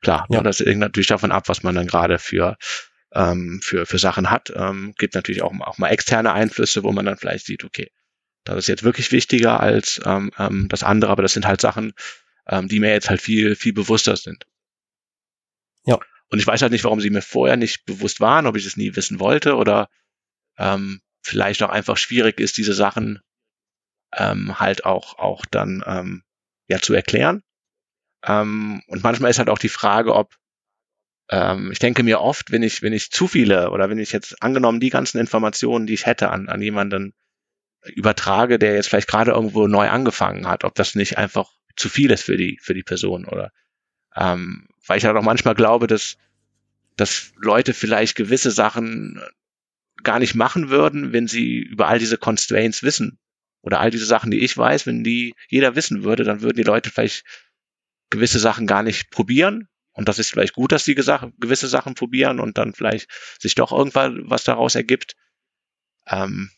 [0.00, 0.42] Klar, ja.
[0.42, 2.56] das hängt natürlich davon ab, was man dann gerade für,
[3.14, 4.52] ähm, für, für Sachen hat.
[4.54, 7.90] Ähm, gibt natürlich auch, auch mal externe Einflüsse, wo man dann vielleicht sieht, okay,
[8.44, 11.94] das ist jetzt wirklich wichtiger als ähm, ähm, das andere, aber das sind halt Sachen,
[12.48, 14.46] ähm, die mir jetzt halt viel, viel bewusster sind.
[15.84, 15.98] Ja.
[16.30, 18.76] Und ich weiß halt nicht, warum sie mir vorher nicht bewusst waren, ob ich es
[18.76, 19.88] nie wissen wollte oder
[20.58, 23.20] ähm, vielleicht auch einfach schwierig ist, diese Sachen
[24.16, 26.22] ähm, halt auch, auch dann ähm,
[26.68, 27.42] ja zu erklären.
[28.24, 30.36] Ähm, und manchmal ist halt auch die Frage, ob
[31.30, 34.42] ähm, ich denke mir oft, wenn ich, wenn ich zu viele oder wenn ich jetzt
[34.42, 37.14] angenommen die ganzen Informationen, die ich hätte an, an jemanden
[37.86, 42.10] übertrage, der jetzt vielleicht gerade irgendwo neu angefangen hat, ob das nicht einfach zu viel
[42.10, 43.52] ist für die, für die Person oder
[44.16, 46.16] ähm, weil ich halt auch manchmal glaube, dass,
[46.96, 49.20] dass Leute vielleicht gewisse Sachen
[50.02, 53.18] gar nicht machen würden, wenn sie über all diese Constraints wissen.
[53.62, 56.64] Oder all diese Sachen, die ich weiß, wenn die jeder wissen würde, dann würden die
[56.64, 57.24] Leute vielleicht
[58.10, 59.68] gewisse Sachen gar nicht probieren.
[59.92, 63.08] Und das ist vielleicht gut, dass die gewisse Sachen probieren und dann vielleicht
[63.40, 65.16] sich doch irgendwann was daraus ergibt.
[66.06, 66.53] Ähm, ja,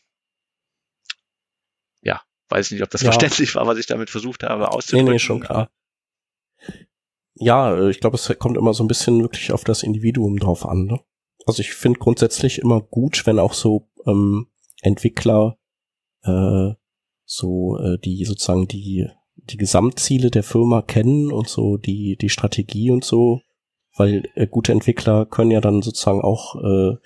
[2.49, 3.11] weiß nicht, ob das ja.
[3.11, 5.05] verständlich war, was ich damit versucht habe auszudrücken.
[5.05, 5.69] Nee, nee, schon klar.
[7.35, 10.65] Ja, äh, ich glaube, es kommt immer so ein bisschen wirklich auf das Individuum drauf
[10.65, 10.85] an.
[10.85, 10.99] Ne?
[11.47, 14.47] also ich finde grundsätzlich immer gut, wenn auch so ähm,
[14.81, 15.57] Entwickler
[16.23, 16.73] äh,
[17.25, 22.91] so äh, die sozusagen die die Gesamtziele der Firma kennen und so die die Strategie
[22.91, 23.41] und so,
[23.95, 26.97] weil äh, gute Entwickler können ja dann sozusagen auch äh,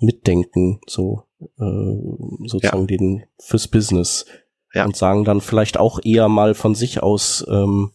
[0.00, 2.86] mitdenken, so äh, sozusagen ja.
[2.86, 4.24] den fürs Business
[4.74, 4.84] ja.
[4.84, 7.92] und sagen dann vielleicht auch eher mal von sich aus ähm,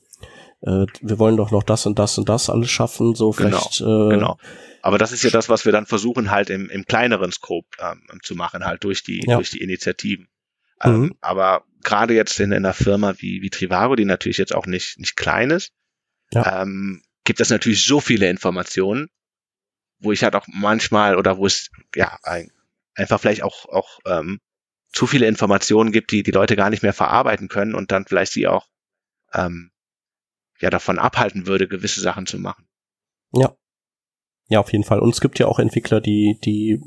[0.61, 3.79] äh, wir wollen doch noch das und das und das alles schaffen, so genau, vielleicht
[3.79, 4.37] genau, äh, genau
[4.85, 8.19] aber das ist ja das, was wir dann versuchen halt im, im kleineren Scope ähm,
[8.21, 9.37] zu machen, halt durch die, ja.
[9.37, 10.27] durch die Initiativen.
[10.83, 11.15] Ähm, mhm.
[11.21, 14.99] aber gerade jetzt in, in einer Firma wie, wie Trivago, die natürlich jetzt auch nicht,
[14.99, 15.71] nicht klein ist,
[16.31, 16.61] ja.
[16.61, 19.09] ähm, gibt es natürlich so viele Informationen,
[19.97, 22.51] wo ich halt auch manchmal oder wo es ja ein,
[22.93, 24.39] einfach vielleicht auch, auch ähm,
[24.95, 28.31] zu viele Informationen gibt, die die Leute gar nicht mehr verarbeiten können und dann vielleicht
[28.31, 28.67] sie auch
[29.33, 29.71] ähm,
[30.59, 32.67] ja davon abhalten würde, gewisse Sachen zu machen.
[33.33, 33.55] Ja.
[34.47, 34.99] Ja, auf jeden Fall.
[34.99, 36.79] Und es gibt ja auch Entwickler, die, die,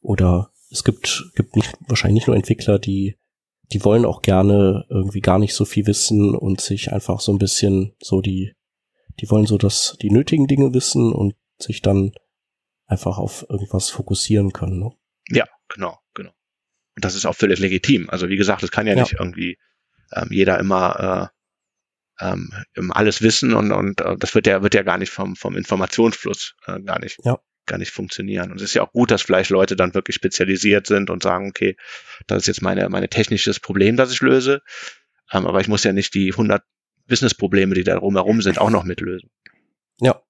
[0.00, 3.16] oder es gibt, gibt nicht, wahrscheinlich nicht nur Entwickler, die,
[3.72, 7.38] die wollen auch gerne irgendwie gar nicht so viel wissen und sich einfach so ein
[7.38, 8.52] bisschen so die,
[9.20, 12.12] die wollen so das, die nötigen Dinge wissen und sich dann
[12.86, 14.80] einfach auf irgendwas fokussieren können.
[14.80, 14.90] Ne?
[15.30, 16.05] Ja, genau, genau.
[16.96, 18.10] Und das ist auch völlig legitim.
[18.10, 19.02] Also wie gesagt, es kann ja, ja.
[19.02, 19.58] nicht irgendwie
[20.12, 21.30] ähm, jeder immer
[22.20, 22.50] äh, ähm,
[22.90, 26.54] alles wissen und, und äh, das wird ja, wird ja gar nicht vom, vom Informationsfluss
[26.66, 27.38] äh, gar nicht, ja.
[27.66, 28.50] gar nicht funktionieren.
[28.50, 31.48] Und es ist ja auch gut, dass vielleicht Leute dann wirklich spezialisiert sind und sagen,
[31.50, 31.76] okay,
[32.26, 34.62] das ist jetzt meine, meine technisches Problem, das ich löse.
[35.32, 36.62] Ähm, aber ich muss ja nicht die 100
[37.06, 39.30] Business-Probleme, die da drumherum sind, auch noch mitlösen.
[40.00, 40.22] Ja.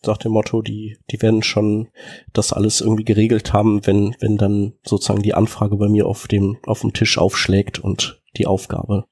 [0.00, 1.88] Sagt dem Motto, die, die werden schon
[2.32, 6.58] das alles irgendwie geregelt haben, wenn, wenn dann sozusagen die Anfrage bei mir auf dem,
[6.66, 9.06] auf dem Tisch aufschlägt und die Aufgabe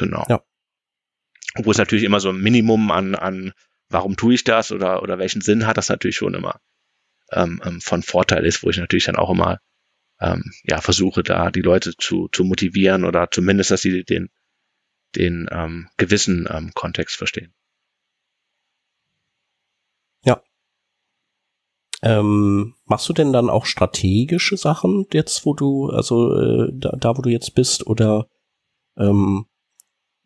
[0.00, 0.24] Genau.
[0.30, 0.42] Ja.
[1.62, 3.52] Wo es natürlich immer so ein Minimum an, an
[3.90, 6.60] warum tue ich das oder, oder welchen Sinn hat das natürlich schon immer
[7.32, 9.58] ähm, ähm, von Vorteil ist, wo ich natürlich dann auch immer
[10.20, 14.30] ähm, ja, versuche, da die Leute zu, zu motivieren oder zumindest, dass sie den,
[15.16, 17.52] den ähm, gewissen ähm, Kontext verstehen.
[22.02, 27.16] Ähm, machst du denn dann auch strategische Sachen jetzt, wo du, also äh, da, da,
[27.16, 28.26] wo du jetzt bist, oder
[28.96, 29.46] ähm,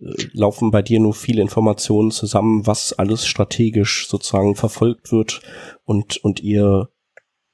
[0.00, 5.40] äh, laufen bei dir nur viele Informationen zusammen, was alles strategisch sozusagen verfolgt wird
[5.84, 6.90] und, und ihr,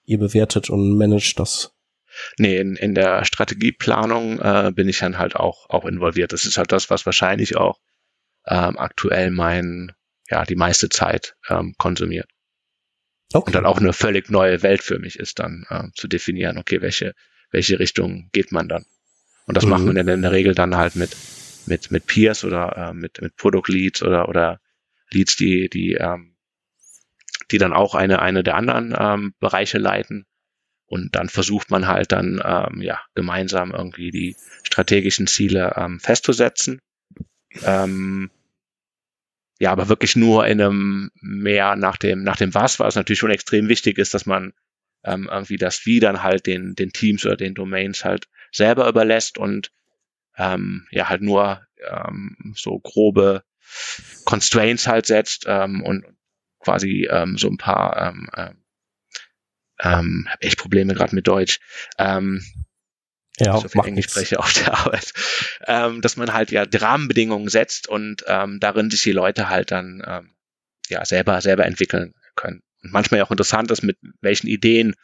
[0.05, 1.73] ihr bewertet und managt das?
[2.37, 6.33] Nee, in, in der Strategieplanung äh, bin ich dann halt auch, auch involviert.
[6.33, 7.79] Das ist halt das, was wahrscheinlich auch
[8.47, 9.93] ähm, aktuell mein,
[10.29, 12.29] ja, die meiste Zeit ähm, konsumiert.
[13.33, 13.49] Okay.
[13.49, 16.83] Und dann auch eine völlig neue Welt für mich ist, dann äh, zu definieren, okay,
[16.83, 17.15] welche,
[17.51, 18.85] welche Richtung geht man dann.
[19.47, 19.71] Und das mhm.
[19.71, 21.17] macht man dann in der Regel dann halt mit,
[21.67, 24.61] mit, mit Peers oder äh, mit, mit Product Leads oder, oder
[25.11, 26.37] Leads, die, die, ähm,
[27.51, 30.27] die dann auch eine, eine der anderen ähm, Bereiche leiten.
[30.87, 36.81] Und dann versucht man halt dann ähm, ja gemeinsam irgendwie die strategischen Ziele ähm, festzusetzen.
[37.63, 38.31] Ähm,
[39.61, 43.31] ja, aber wirklich nur in einem mehr nach dem, nach dem Was, was natürlich schon
[43.31, 44.55] extrem wichtig ist, dass man
[45.05, 49.37] ähm, irgendwie das Wie dann halt den, den Teams oder den Domains halt selber überlässt
[49.37, 49.71] und
[50.39, 53.45] ähm, ja halt nur ähm, so grobe
[54.25, 56.07] Constraints halt setzt ähm, und
[56.61, 58.65] quasi ähm, so ein paar ähm, ähm,
[59.83, 61.61] ähm habe echt Probleme gerade mit Deutsch.
[61.99, 62.43] Ähm,
[63.41, 65.13] ja, so viel Englisch spreche auf der Arbeit,
[65.67, 70.03] ähm, dass man halt ja Rahmenbedingungen setzt und ähm, darin sich die Leute halt dann
[70.07, 70.35] ähm,
[70.89, 72.63] ja selber selber entwickeln können.
[72.83, 74.95] Und manchmal ja auch interessant ist, mit welchen Ideen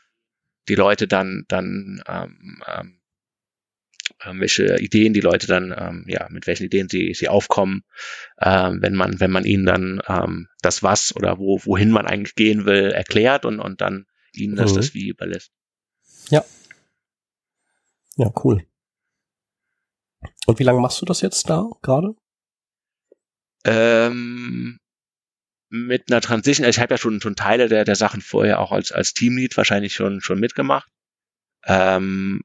[0.68, 3.00] die Leute dann dann ähm, ähm,
[4.24, 7.84] ähm, welche Ideen die Leute dann ähm, ja mit welchen Ideen sie sie aufkommen,
[8.40, 12.34] ähm, wenn man wenn man ihnen dann ähm, das was oder wo wohin man eigentlich
[12.34, 14.76] gehen will erklärt und und dann ihnen das mhm.
[14.76, 15.52] das wie überlässt.
[16.30, 16.44] Ja,
[18.16, 18.66] ja, cool.
[20.46, 22.14] Und wie lange machst du das jetzt da gerade?
[23.64, 24.78] Ähm,
[25.68, 28.72] mit einer Transition, also ich habe ja schon, schon Teile der, der Sachen vorher auch
[28.72, 30.88] als, als Teamlead wahrscheinlich schon, schon mitgemacht.
[31.64, 32.42] Ähm,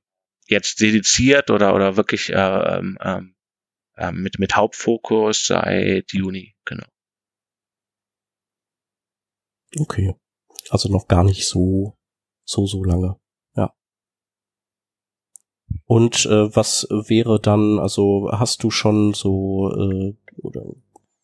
[0.48, 2.98] jetzt dediziert oder, oder wirklich äh, ähm,
[3.96, 6.88] äh, mit, mit Hauptfokus seit Juni, genau.
[9.80, 10.16] Okay.
[10.70, 11.96] Also noch gar nicht so,
[12.46, 13.20] so, so lange.
[15.92, 20.62] Und äh, was wäre dann, also hast du schon so, äh, oder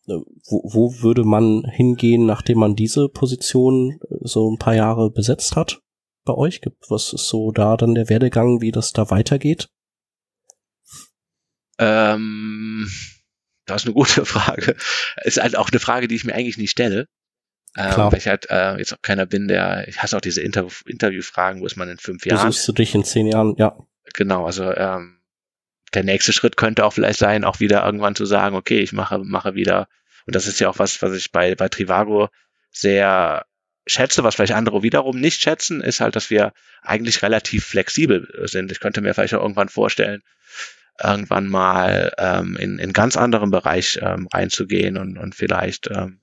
[0.08, 5.10] äh, wo, wo würde man hingehen, nachdem man diese Position äh, so ein paar Jahre
[5.10, 5.80] besetzt hat
[6.26, 6.60] bei euch?
[6.90, 9.70] Was ist so da dann der Werdegang, wie das da weitergeht?
[11.78, 12.90] Ähm,
[13.64, 14.76] das ist eine gute Frage.
[15.24, 17.06] Ist halt auch eine Frage, die ich mir eigentlich nicht stelle.
[17.74, 20.66] Ähm, weil ich halt äh, jetzt auch keiner bin, der, ich hasse auch diese Inter
[20.84, 22.44] Interviewfragen, wo ist man in fünf Jahren.
[22.46, 23.78] Du suchst du dich in zehn Jahren, ja
[24.14, 25.20] genau, also ähm,
[25.94, 29.18] der nächste Schritt könnte auch vielleicht sein, auch wieder irgendwann zu sagen, okay, ich mache,
[29.18, 29.88] mache wieder,
[30.26, 32.28] und das ist ja auch was, was ich bei, bei Trivago
[32.70, 33.46] sehr
[33.86, 38.70] schätze, was vielleicht andere wiederum nicht schätzen, ist halt, dass wir eigentlich relativ flexibel sind.
[38.70, 40.22] Ich könnte mir vielleicht auch irgendwann vorstellen,
[41.02, 46.20] irgendwann mal ähm, in, in ganz anderen Bereich ähm, reinzugehen und, und vielleicht ähm,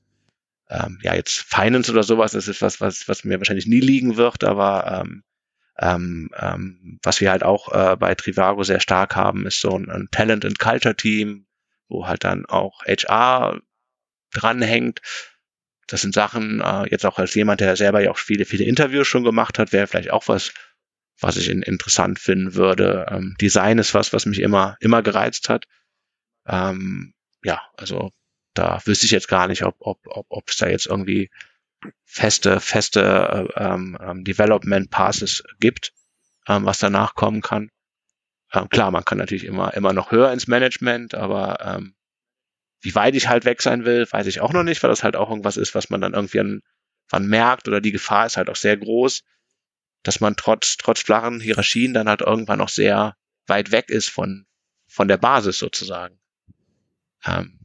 [0.70, 4.18] ähm, ja jetzt Finance oder sowas, das ist was, was, was mir wahrscheinlich nie liegen
[4.18, 5.24] wird, aber ähm,
[5.78, 9.90] ähm, ähm, was wir halt auch äh, bei Trivago sehr stark haben, ist so ein,
[9.90, 11.48] ein Talent and Culture Team,
[11.88, 13.60] wo halt dann auch HR
[14.34, 15.02] dranhängt.
[15.88, 19.08] Das sind Sachen, äh, jetzt auch als jemand, der selber ja auch viele, viele Interviews
[19.08, 20.54] schon gemacht hat, wäre vielleicht auch was,
[21.20, 23.06] was ich in, interessant finden würde.
[23.10, 25.66] Ähm, Design ist was, was mich immer, immer gereizt hat.
[26.48, 28.12] Ähm, ja, also
[28.54, 31.30] da wüsste ich jetzt gar nicht, ob, ob, ob, ob es da jetzt irgendwie
[32.06, 35.94] feste, feste äh, ähm, ähm, Development Passes gibt,
[36.48, 37.70] ähm, was danach kommen kann.
[38.54, 41.96] Ähm, klar, man kann natürlich immer, immer noch höher ins Management, aber ähm,
[42.82, 45.16] wie weit ich halt weg sein will, weiß ich auch noch nicht, weil das halt
[45.16, 46.62] auch irgendwas ist, was man dann irgendwie an,
[47.10, 49.24] wann merkt oder die Gefahr ist halt auch sehr groß,
[50.04, 53.16] dass man trotz, trotz flachen Hierarchien dann halt irgendwann noch sehr
[53.48, 54.46] weit weg ist von,
[54.88, 56.20] von der Basis sozusagen.
[57.26, 57.60] Ähm,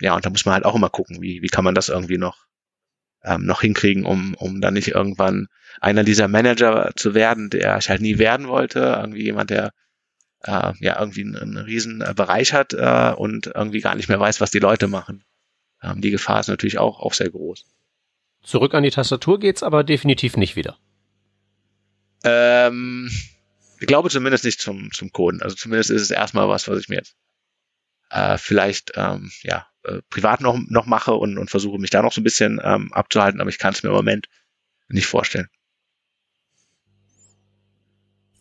[0.00, 2.18] ja, und da muss man halt auch immer gucken, wie, wie kann man das irgendwie
[2.18, 2.46] noch,
[3.24, 5.48] ähm, noch hinkriegen, um, um dann nicht irgendwann
[5.80, 8.80] einer dieser Manager zu werden, der ich halt nie werden wollte.
[8.80, 9.72] Irgendwie jemand, der
[10.42, 14.20] äh, ja irgendwie einen, einen riesen äh, Bereich hat äh, und irgendwie gar nicht mehr
[14.20, 15.24] weiß, was die Leute machen.
[15.82, 17.64] Ähm, die Gefahr ist natürlich auch, auch sehr groß.
[18.42, 20.76] Zurück an die Tastatur geht's aber definitiv nicht wieder.
[22.24, 23.10] Ähm,
[23.80, 25.42] ich glaube zumindest nicht zum, zum Coden.
[25.42, 27.16] Also zumindest ist es erstmal was, was ich mir jetzt
[28.10, 32.12] äh, vielleicht ähm, ja äh, privat noch, noch mache und, und versuche mich da noch
[32.12, 34.28] so ein bisschen ähm, abzuhalten, aber ich kann es mir im Moment
[34.88, 35.48] nicht vorstellen.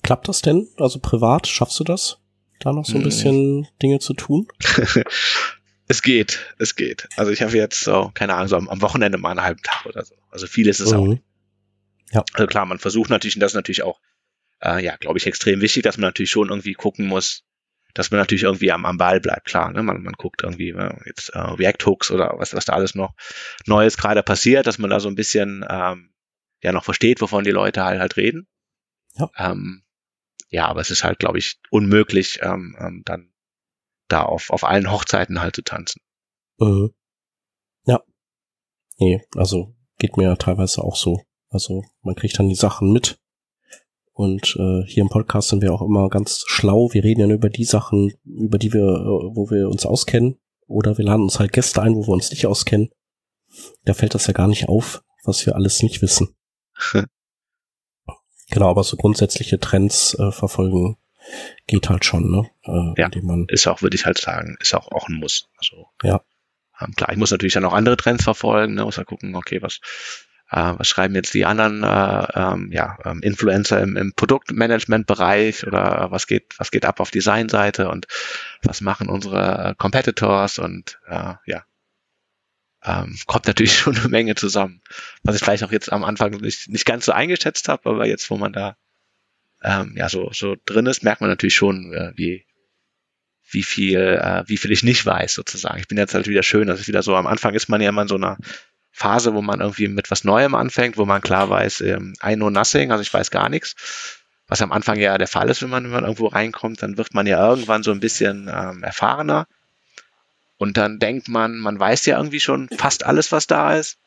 [0.03, 0.67] Klappt das denn?
[0.77, 2.19] Also privat schaffst du das?
[2.59, 3.03] Da noch so ein hm.
[3.03, 4.47] bisschen Dinge zu tun?
[5.87, 7.07] es geht, es geht.
[7.15, 9.85] Also ich habe jetzt so, keine Ahnung, so am, am, Wochenende mal einen halben Tag
[9.85, 10.15] oder so.
[10.29, 10.97] Also viel ist es mhm.
[10.97, 11.17] auch.
[12.11, 12.23] Ja.
[12.33, 13.99] Also klar, man versucht natürlich, und das ist natürlich auch,
[14.61, 17.43] äh, ja, glaube ich, extrem wichtig, dass man natürlich schon irgendwie gucken muss,
[17.93, 19.71] dass man natürlich irgendwie am, am Ball bleibt, klar.
[19.71, 19.83] Ne?
[19.83, 23.13] Man, man guckt irgendwie äh, jetzt äh, React-Hooks oder was, was da alles noch
[23.65, 26.13] Neues gerade passiert, dass man da so ein bisschen ähm,
[26.61, 28.47] ja noch versteht, wovon die Leute halt halt reden.
[29.15, 29.29] Ja.
[29.37, 29.83] Ähm,
[30.49, 33.33] ja, aber es ist halt, glaube ich, unmöglich, ähm, ähm, dann
[34.07, 36.01] da auf, auf allen Hochzeiten halt zu tanzen.
[36.59, 36.89] Äh,
[37.85, 38.03] ja.
[38.99, 41.23] Nee, also geht mir teilweise auch so.
[41.49, 43.19] Also man kriegt dann die Sachen mit.
[44.13, 46.89] Und äh, hier im Podcast sind wir auch immer ganz schlau.
[46.91, 50.39] Wir reden ja nur über die Sachen, über die wir, äh, wo wir uns auskennen.
[50.67, 52.89] Oder wir laden uns halt Gäste ein, wo wir uns nicht auskennen.
[53.85, 56.35] Da fällt das ja gar nicht auf, was wir alles nicht wissen.
[58.49, 60.97] genau, aber so grundsätzliche Trends äh, verfolgen
[61.67, 62.49] geht halt schon, ne?
[62.63, 63.09] Äh, Ja.
[63.47, 65.49] Ist auch, würde ich halt sagen, ist auch, auch ein Muss.
[65.57, 66.21] Also, Ja.
[66.79, 68.83] Ähm, klar, ich muss natürlich dann auch andere Trends verfolgen, ne?
[68.83, 69.79] muss halt gucken, okay, was,
[70.53, 76.11] äh, was schreiben jetzt die anderen äh, ähm, ja, ähm, Influencer im, im Produktmanagement-Bereich oder
[76.11, 78.05] was geht, was geht ab auf Designseite und
[78.61, 81.63] was machen unsere Competitors und äh, ja.
[82.85, 84.81] Ähm, kommt natürlich schon eine Menge zusammen.
[85.23, 88.29] Was ich vielleicht auch jetzt am Anfang nicht, nicht ganz so eingeschätzt habe, aber jetzt,
[88.29, 88.77] wo man da
[89.63, 92.45] ähm, ja so, so drin ist, merkt man natürlich schon, äh, wie,
[93.49, 95.79] wie viel, äh, wie viel ich nicht weiß, sozusagen.
[95.79, 97.89] Ich bin jetzt halt wieder schön, dass ich wieder so am Anfang ist man ja
[97.89, 98.37] immer in so einer
[98.95, 102.51] Phase, wo man irgendwie mit was Neuem anfängt, wo man klar weiß, ähm, I know
[102.51, 103.75] nothing, also ich weiß gar nichts.
[104.47, 107.13] Was am Anfang ja der Fall ist, wenn man, wenn man irgendwo reinkommt, dann wird
[107.15, 109.47] man ja irgendwann so ein bisschen ähm, erfahrener.
[110.57, 113.97] Und dann denkt man, man weiß ja irgendwie schon fast alles, was da ist.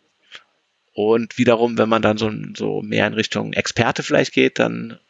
[0.93, 5.01] Und wiederum, wenn man dann so, so mehr in Richtung Experte vielleicht geht, dann,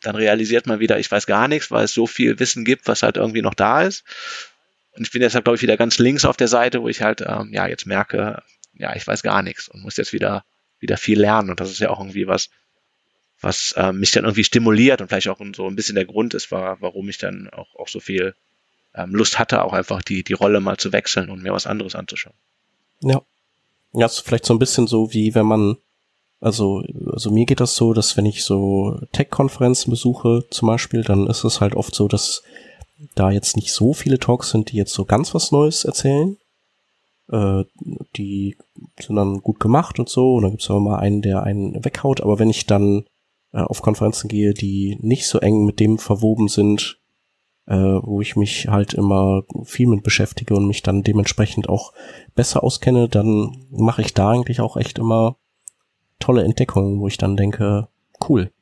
[0.00, 3.02] dann realisiert man wieder, ich weiß gar nichts, weil es so viel Wissen gibt, was
[3.02, 4.04] halt irgendwie noch da ist.
[4.96, 7.02] Und ich bin jetzt halt, glaube ich, wieder ganz links auf der Seite, wo ich
[7.02, 8.42] halt, ähm, ja, jetzt merke,
[8.74, 10.44] ja, ich weiß gar nichts und muss jetzt wieder,
[10.78, 11.50] wieder viel lernen.
[11.50, 12.50] Und das ist ja auch irgendwie was,
[13.40, 16.50] was ähm, mich dann irgendwie stimuliert und vielleicht auch so ein bisschen der Grund ist,
[16.50, 18.34] war, warum ich dann auch, auch so viel
[18.94, 21.94] ähm, Lust hatte, auch einfach die, die Rolle mal zu wechseln und mir was anderes
[21.94, 22.36] anzuschauen.
[23.00, 23.22] Ja.
[23.94, 25.76] Ja, ist vielleicht so ein bisschen so, wie wenn man,
[26.40, 26.82] also,
[27.12, 31.44] also mir geht das so, dass wenn ich so Tech-Konferenzen besuche, zum Beispiel, dann ist
[31.44, 32.42] es halt oft so, dass
[33.14, 36.38] da jetzt nicht so viele Talks sind, die jetzt so ganz was Neues erzählen.
[37.32, 37.64] Äh,
[38.16, 38.56] die
[39.00, 42.20] sind dann gut gemacht und so, und dann gibt's auch mal einen, der einen weghaut,
[42.20, 43.04] aber wenn ich dann
[43.52, 47.00] äh, auf Konferenzen gehe, die nicht so eng mit dem verwoben sind,
[47.66, 51.92] äh, wo ich mich halt immer viel mit beschäftige und mich dann dementsprechend auch
[52.34, 55.36] besser auskenne, dann mache ich da eigentlich auch echt immer
[56.18, 57.88] tolle Entdeckungen, wo ich dann denke,
[58.28, 58.52] cool.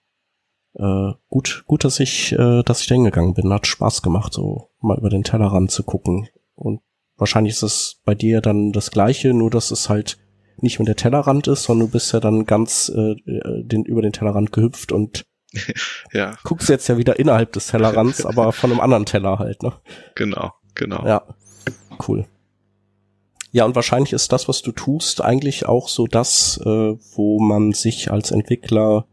[0.75, 3.53] Äh, gut, gut, dass ich, äh, dass ich da hingegangen bin.
[3.53, 6.29] Hat Spaß gemacht, so mal über den Tellerrand zu gucken.
[6.55, 6.81] Und
[7.21, 10.19] wahrscheinlich ist es bei dir dann das Gleiche, nur dass es halt
[10.57, 14.13] nicht mehr der Tellerrand ist, sondern du bist ja dann ganz äh, den, über den
[14.13, 15.25] Tellerrand gehüpft und
[16.13, 19.73] Ja, guckst jetzt ja wieder innerhalb des Tellerrands, aber von einem anderen Teller halt, ne?
[20.15, 21.05] genau, genau.
[21.07, 21.23] Ja,
[22.09, 22.27] cool.
[23.53, 27.73] Ja, und wahrscheinlich ist das, was du tust, eigentlich auch so das, äh, wo man
[27.73, 29.07] sich als Entwickler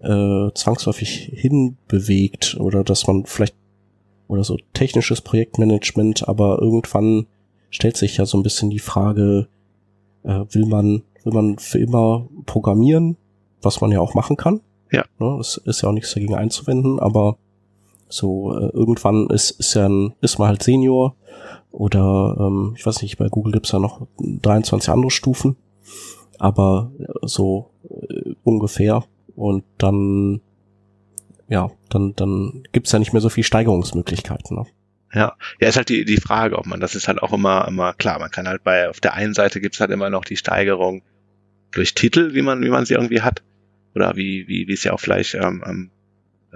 [0.00, 3.56] äh, zwangsläufig hinbewegt oder dass man vielleicht
[4.28, 7.26] oder so technisches Projektmanagement, aber irgendwann
[7.74, 9.48] stellt sich ja so ein bisschen die Frage,
[10.22, 13.16] äh, will man will man für immer programmieren,
[13.62, 14.60] was man ja auch machen kann.
[14.92, 15.04] Ja.
[15.18, 17.36] Ne, es ist ja auch nichts dagegen einzuwenden, aber
[18.08, 21.16] so äh, irgendwann ist ist ja ein, ist man halt Senior
[21.72, 25.56] oder ähm, ich weiß nicht, bei Google gibt's ja noch 23 andere Stufen,
[26.38, 29.02] aber äh, so äh, ungefähr
[29.34, 30.40] und dann
[31.48, 34.58] ja, dann dann gibt's ja nicht mehr so viel Steigerungsmöglichkeiten.
[34.58, 34.66] Ne?
[35.14, 37.92] Ja, ja, ist halt die, die Frage, ob man, das ist halt auch immer, immer
[37.94, 41.02] klar, man kann halt bei, auf der einen Seite gibt's halt immer noch die Steigerung
[41.70, 43.42] durch Titel, wie man, wie man sie irgendwie hat.
[43.94, 45.90] Oder wie, wie, wie es ja auch vielleicht ähm, ähm,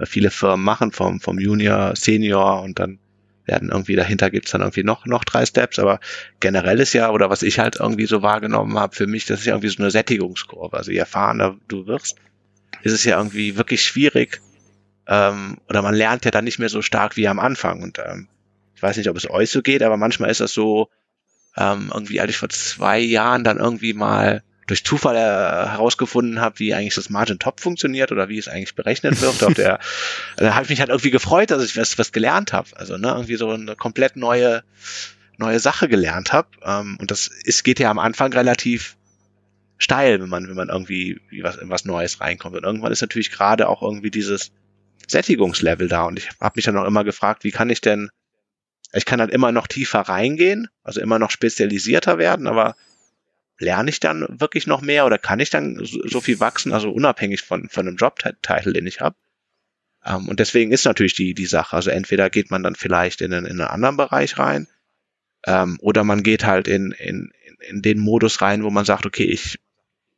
[0.03, 2.99] viele Firmen machen, vom, vom Junior, Senior und dann
[3.45, 5.99] werden irgendwie dahinter gibt's dann irgendwie noch, noch drei Steps, aber
[6.39, 9.45] generell ist ja, oder was ich halt irgendwie so wahrgenommen habe, für mich, das ist
[9.45, 10.77] ja irgendwie so eine Sättigungskurve.
[10.77, 12.17] Also je erfahrener du wirst,
[12.83, 14.41] ist es ja irgendwie wirklich schwierig,
[15.07, 17.81] ähm, oder man lernt ja dann nicht mehr so stark wie am Anfang.
[17.81, 18.27] Und ähm,
[18.79, 20.87] ich weiß nicht, ob es euch so geht, aber manchmal ist das so,
[21.57, 26.59] ähm, irgendwie, als ich vor zwei Jahren dann irgendwie mal durch Zufall äh, herausgefunden habe,
[26.59, 29.43] wie eigentlich das Margin Top funktioniert oder wie es eigentlich berechnet wird.
[29.43, 29.79] auf der,
[30.37, 32.69] da habe ich mich halt irgendwie gefreut, dass ich was, was gelernt habe.
[32.77, 34.63] Also ne, irgendwie so eine komplett neue
[35.37, 36.47] neue Sache gelernt habe.
[36.63, 38.95] Ähm, und das ist, geht ja am Anfang relativ
[39.77, 42.55] steil, wenn man wenn man irgendwie wie was in was Neues reinkommt.
[42.55, 44.53] Und irgendwann ist natürlich gerade auch irgendwie dieses
[45.05, 46.03] Sättigungslevel da.
[46.03, 48.09] Und ich habe mich dann auch immer gefragt, wie kann ich denn
[48.93, 52.75] ich kann halt immer noch tiefer reingehen, also immer noch spezialisierter werden, aber
[53.59, 57.41] lerne ich dann wirklich noch mehr oder kann ich dann so, viel wachsen, also unabhängig
[57.41, 59.15] von, von einem Jobtitel, den ich habe.
[60.05, 63.33] Ähm, und deswegen ist natürlich die, die Sache, also entweder geht man dann vielleicht in
[63.33, 64.67] einen, in einen anderen Bereich rein
[65.45, 67.31] ähm, oder man geht halt in, in,
[67.67, 69.59] in den Modus rein, wo man sagt, okay, ich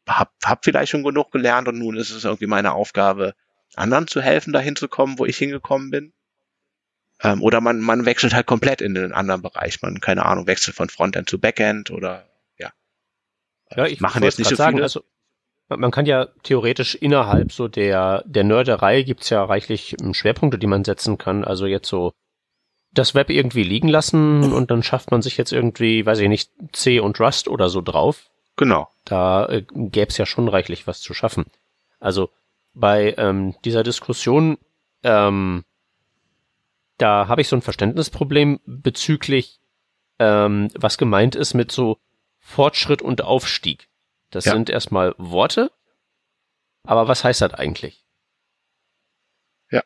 [0.07, 3.33] habe hab vielleicht schon genug gelernt und nun ist es irgendwie meine Aufgabe,
[3.75, 6.13] anderen zu helfen, dahin zu kommen, wo ich hingekommen bin.
[7.23, 9.81] Ähm, oder man, man wechselt halt komplett in den anderen Bereich.
[9.81, 12.71] Man, keine Ahnung, wechselt von Frontend zu Backend oder ja.
[13.75, 14.83] Ja, ich machen jetzt nicht so sagen, viele.
[14.83, 15.03] Also,
[15.69, 20.83] man kann ja theoretisch innerhalb so der, der Nerderei gibt's ja reichlich Schwerpunkte, die man
[20.83, 21.45] setzen kann.
[21.45, 22.11] Also jetzt so
[22.93, 26.51] das Web irgendwie liegen lassen und dann schafft man sich jetzt irgendwie, weiß ich nicht,
[26.73, 28.29] C und Rust oder so drauf.
[28.57, 28.89] Genau.
[29.05, 31.45] Da äh, gäbe es ja schon reichlich was zu schaffen.
[31.99, 32.29] Also
[32.73, 34.57] bei ähm, dieser Diskussion,
[35.03, 35.63] ähm,
[37.01, 39.59] da habe ich so ein Verständnisproblem bezüglich,
[40.19, 41.97] ähm, was gemeint ist mit so
[42.39, 43.87] Fortschritt und Aufstieg.
[44.29, 44.53] Das ja.
[44.53, 45.71] sind erstmal Worte,
[46.83, 48.03] aber was heißt das eigentlich?
[49.71, 49.83] Ja.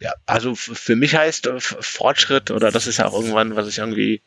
[0.00, 3.78] Ja, also für mich heißt äh, Fortschritt, oder das ist ja auch irgendwann, was ich
[3.78, 4.22] irgendwie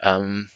[0.00, 0.50] ähm,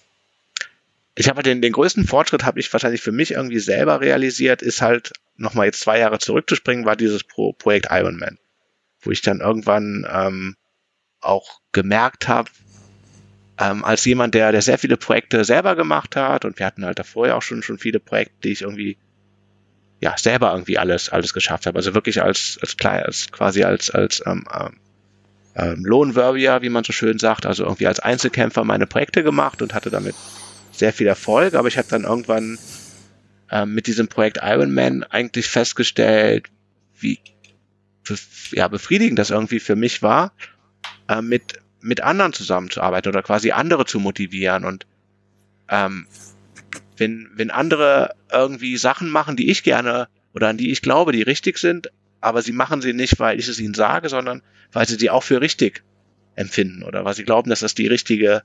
[1.19, 4.83] ich habe den, den größten Fortschritt habe ich wahrscheinlich für mich irgendwie selber realisiert, ist
[4.83, 8.39] halt nochmal jetzt zwei Jahre zurückzuspringen, war dieses Pro Projekt Ironman,
[9.09, 10.55] wo ich dann irgendwann ähm,
[11.23, 12.51] auch gemerkt habe,
[13.59, 16.99] ähm, als jemand, der, der sehr viele Projekte selber gemacht hat und wir hatten halt
[16.99, 18.99] davor ja auch schon, schon viele Projekte, die ich irgendwie
[20.01, 21.79] ja selber irgendwie alles alles geschafft habe.
[21.79, 24.45] Also wirklich als als, als quasi als als ähm,
[25.57, 29.63] ähm, Lone Warrior, wie man so schön sagt, also irgendwie als Einzelkämpfer meine Projekte gemacht
[29.63, 30.17] und hatte damit
[30.71, 32.59] sehr viel Erfolg, aber ich habe dann irgendwann
[33.51, 36.51] äh, mit diesem Projekt Iron Man eigentlich festgestellt,
[37.01, 37.19] wie
[38.51, 40.33] ja, befriedigend das irgendwie für mich war,
[41.09, 44.87] äh, mit, mit anderen zusammenzuarbeiten oder quasi andere zu motivieren und
[45.69, 46.07] ähm,
[46.97, 51.23] wenn, wenn andere irgendwie Sachen machen, die ich gerne oder an die ich glaube, die
[51.23, 51.91] richtig sind,
[52.21, 54.43] aber sie machen sie nicht, weil ich es ihnen sage, sondern
[54.73, 55.85] weil sie sie auch für richtig
[56.35, 58.43] empfinden oder weil sie glauben, dass das die richtige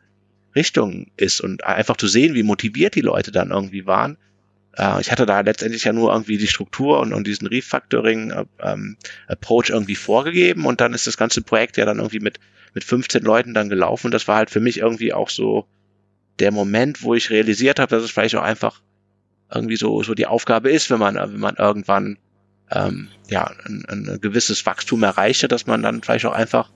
[0.56, 4.18] Richtung ist und einfach zu sehen, wie motiviert die Leute dann irgendwie waren.
[4.78, 8.46] Äh, ich hatte da letztendlich ja nur irgendwie die Struktur und, und diesen Refactoring äh,
[8.60, 8.98] ähm,
[9.70, 12.40] irgendwie vorgegeben und dann ist das ganze Projekt ja dann irgendwie mit,
[12.74, 15.68] mit 15 Leuten dann gelaufen das war halt für mich irgendwie auch so
[16.40, 18.82] der Moment, wo ich realisiert habe, dass es vielleicht auch einfach
[19.54, 22.18] irgendwie so, so die Aufgabe ist, wenn man, wenn man irgendwann
[22.72, 26.72] ähm, ja, ein, ein gewisses Wachstum erreicht, dass man dann vielleicht auch einfach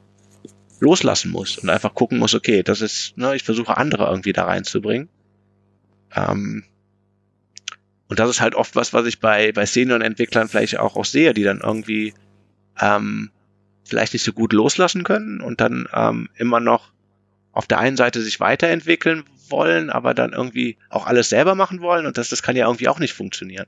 [0.79, 4.45] loslassen muss und einfach gucken muss, okay, das ist, ne, ich versuche andere irgendwie da
[4.45, 5.09] reinzubringen.
[6.15, 6.65] Ähm,
[8.09, 11.33] und das ist halt oft was, was ich bei, bei Senior-Entwicklern vielleicht auch, auch sehe,
[11.33, 12.13] die dann irgendwie
[12.79, 13.31] ähm,
[13.83, 16.91] vielleicht nicht so gut loslassen können und dann ähm, immer noch
[17.51, 22.05] auf der einen Seite sich weiterentwickeln wollen, aber dann irgendwie auch alles selber machen wollen
[22.05, 23.67] und das, das kann ja irgendwie auch nicht funktionieren.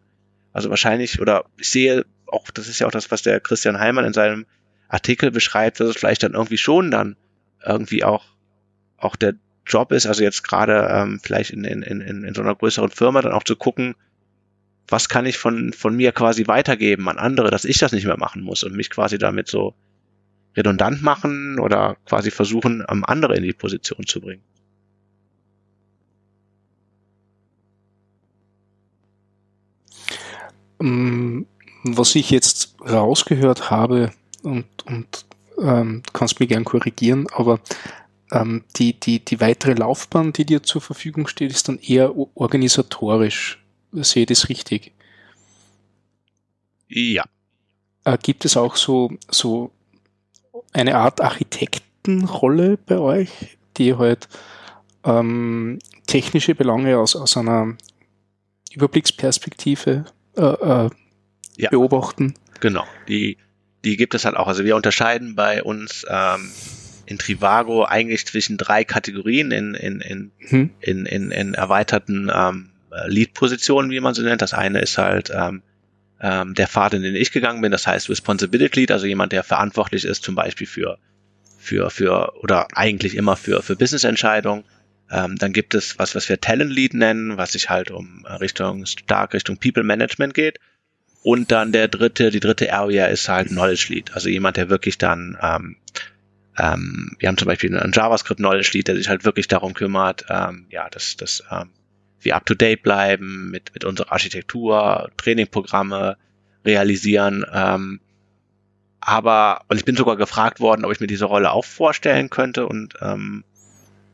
[0.54, 4.06] Also wahrscheinlich, oder ich sehe auch, das ist ja auch das, was der Christian Heimann
[4.06, 4.46] in seinem
[4.88, 7.16] Artikel beschreibt, dass es vielleicht dann irgendwie schon dann
[7.66, 8.26] irgendwie auch,
[8.98, 9.36] auch der
[9.66, 13.22] Job ist, also jetzt gerade ähm, vielleicht in, in, in, in so einer größeren Firma
[13.22, 13.96] dann auch zu gucken,
[14.90, 18.18] was kann ich von, von mir quasi weitergeben an andere, dass ich das nicht mehr
[18.18, 19.74] machen muss und mich quasi damit so
[20.56, 24.44] redundant machen oder quasi versuchen, ähm, andere in die Position zu bringen.
[30.80, 31.42] Mm,
[31.84, 34.12] was ich jetzt rausgehört habe,
[34.44, 35.26] und, und
[35.62, 37.60] ähm, kannst mich gern korrigieren, aber
[38.32, 43.59] ähm, die, die, die weitere Laufbahn, die dir zur Verfügung steht, ist dann eher organisatorisch.
[43.92, 44.92] Sehe ich das richtig?
[46.88, 47.24] Ja.
[48.04, 49.72] Äh, gibt es auch so, so
[50.74, 54.28] eine Art Architektenrolle bei euch, die halt
[55.04, 57.76] ähm, technische Belange aus, aus einer
[58.74, 60.06] Überblicksperspektive
[60.38, 60.90] äh, äh,
[61.58, 61.70] ja.
[61.70, 62.36] beobachten?
[62.60, 62.86] Genau.
[63.08, 63.38] Die
[63.86, 64.48] die gibt es halt auch.
[64.48, 66.50] Also wir unterscheiden bei uns ähm,
[67.06, 70.70] in Trivago eigentlich zwischen drei Kategorien in, in, in, hm.
[70.82, 72.70] in, in, in erweiterten ähm,
[73.08, 74.42] Lead-Positionen, wie man sie nennt.
[74.42, 75.62] Das eine ist halt ähm,
[76.22, 79.44] ähm, der Pfad, in den ich gegangen bin, das heißt Responsibility Lead, also jemand, der
[79.44, 80.98] verantwortlich ist zum Beispiel für,
[81.58, 84.64] für, für oder eigentlich immer für, für Business-Entscheidungen.
[85.12, 88.86] Ähm, dann gibt es was, was wir Talent Lead nennen, was sich halt um Richtung
[88.86, 90.60] stark Richtung People Management geht.
[91.22, 94.14] Und dann der dritte, die dritte Area ist halt Knowledge Lead.
[94.14, 95.76] Also jemand, der wirklich dann, ähm,
[96.58, 100.26] ähm, wir haben zum Beispiel einen JavaScript Knowledge Lead, der sich halt wirklich darum kümmert,
[100.30, 101.72] ähm, ja, dass, dass ähm,
[102.22, 106.18] wir up to date bleiben mit, mit unserer Architektur, Trainingprogramme
[106.66, 107.46] realisieren.
[107.52, 108.00] Ähm,
[109.02, 112.68] aber, und ich bin sogar gefragt worden, ob ich mir diese Rolle auch vorstellen könnte
[112.68, 113.44] und ähm,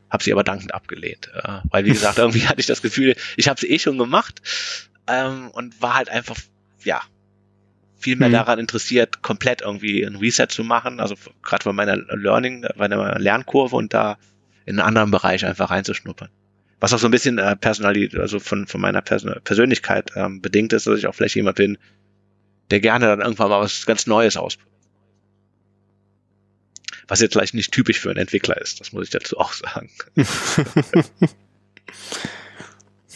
[0.10, 1.32] habe sie aber dankend abgelehnt.
[1.34, 4.42] Äh, weil, wie gesagt, irgendwie hatte ich das Gefühl, ich habe sie eh schon gemacht
[5.08, 6.38] ähm, und war halt einfach,
[6.84, 7.02] ja,
[7.98, 8.34] viel mehr mhm.
[8.34, 13.18] daran interessiert, komplett irgendwie ein Reset zu machen, also gerade bei meiner Learning, bei meiner
[13.18, 14.18] Lernkurve und da
[14.66, 16.30] in einen anderen Bereich einfach reinzuschnuppern.
[16.80, 20.74] Was auch so ein bisschen äh, Personalität, also von, von meiner Person Persönlichkeit ähm, bedingt
[20.74, 21.78] ist, dass ich auch vielleicht jemand bin,
[22.70, 24.72] der gerne dann irgendwann mal was ganz Neues ausprobiert.
[27.08, 29.90] Was jetzt vielleicht nicht typisch für einen Entwickler ist, das muss ich dazu auch sagen.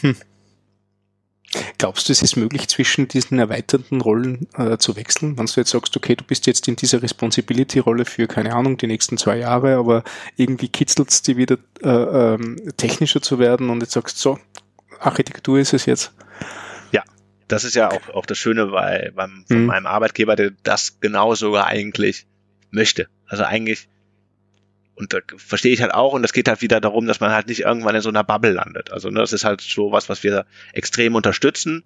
[0.00, 0.16] hm.
[1.80, 5.38] Glaubst du, es ist möglich, zwischen diesen erweiterten Rollen äh, zu wechseln?
[5.38, 8.86] Wenn du jetzt sagst, okay, du bist jetzt in dieser Responsibility-Rolle für, keine Ahnung, die
[8.86, 10.04] nächsten zwei Jahre, aber
[10.36, 14.38] irgendwie kitzelt es dir wieder äh, ähm, technischer zu werden und jetzt sagst, so,
[14.98, 16.12] Architektur ist es jetzt.
[16.92, 17.02] Ja,
[17.48, 19.64] das ist ja auch, auch das Schöne bei, beim, von hm.
[19.64, 22.26] meinem Arbeitgeber, der das genau sogar eigentlich
[22.70, 23.08] möchte.
[23.26, 23.88] Also eigentlich
[24.94, 27.48] und da verstehe ich halt auch, und das geht halt wieder darum, dass man halt
[27.48, 28.92] nicht irgendwann in so einer Bubble landet.
[28.92, 31.84] Also ne, das ist halt so was, was wir extrem unterstützen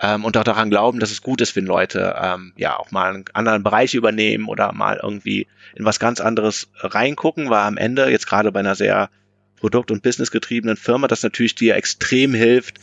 [0.00, 3.14] ähm, und auch daran glauben, dass es gut ist, wenn Leute ähm, ja auch mal
[3.14, 8.08] einen anderen Bereich übernehmen oder mal irgendwie in was ganz anderes reingucken, weil am Ende
[8.10, 9.10] jetzt gerade bei einer sehr
[9.56, 12.78] produkt- und businessgetriebenen Firma das natürlich dir extrem hilft,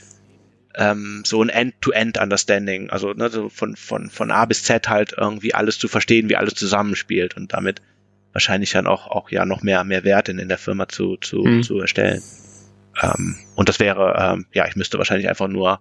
[0.76, 5.56] ähm, so ein End-to-End-Understanding, also ne, so von, von, von A bis Z halt irgendwie
[5.56, 7.82] alles zu verstehen, wie alles zusammenspielt und damit
[8.38, 11.38] wahrscheinlich dann auch, auch ja noch mehr, mehr Wert in, in der Firma zu, zu,
[11.38, 11.64] mhm.
[11.64, 12.22] zu erstellen.
[13.02, 15.80] Ähm, und das wäre, ähm, ja, ich müsste wahrscheinlich einfach nur,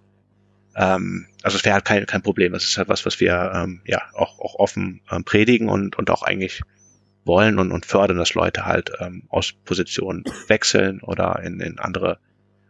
[0.75, 2.55] ähm, also es wäre halt kein, kein Problem.
[2.55, 6.09] Es ist halt was, was wir ähm, ja auch, auch offen ähm, predigen und, und
[6.09, 6.63] auch eigentlich
[7.25, 12.17] wollen und, und fördern, dass Leute halt ähm, aus Positionen wechseln oder in, in andere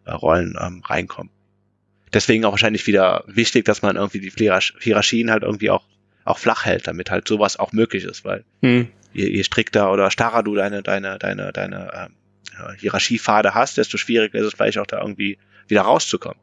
[0.04, 1.32] äh, Rollen ähm, reinkommen.
[2.12, 4.32] Deswegen auch wahrscheinlich wieder wichtig, dass man irgendwie die
[4.82, 5.86] Hierarchien halt irgendwie auch,
[6.26, 10.12] auch flach hält, damit halt sowas auch möglich ist, weil hm je, je strikter oder
[10.12, 14.86] starrer du deine, deine, deine, deine ähm, Hierarchiepfade hast, desto schwieriger ist es vielleicht auch
[14.86, 15.38] da irgendwie
[15.68, 16.40] wieder rauszukommen.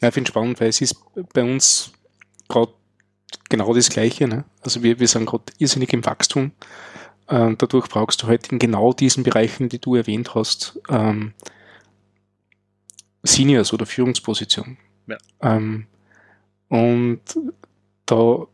[0.00, 0.96] Ja, ich finde spannend, weil es ist
[1.32, 1.92] bei uns
[2.48, 2.72] gerade
[3.48, 4.28] genau das Gleiche.
[4.28, 4.44] Ne?
[4.60, 6.52] Also wir, wir sind gerade irrsinnig im Wachstum.
[7.28, 11.32] Ähm, dadurch brauchst du halt in genau diesen Bereichen, die du erwähnt hast, ähm,
[13.22, 14.78] Seniors oder Führungspositionen.
[15.08, 15.16] Ja.
[15.40, 15.86] Ähm,
[16.68, 17.20] und
[18.06, 18.46] da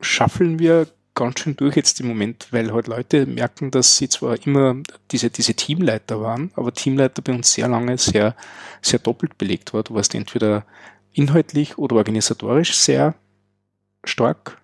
[0.00, 4.36] schaffeln wir ganz schön durch jetzt im Moment, weil halt Leute merken, dass sie zwar
[4.46, 4.76] immer
[5.10, 8.34] diese, diese Teamleiter waren, aber Teamleiter bei uns sehr lange sehr,
[8.82, 9.82] sehr doppelt belegt war.
[9.84, 10.64] Du warst entweder
[11.12, 13.14] inhaltlich oder organisatorisch sehr
[14.02, 14.60] stark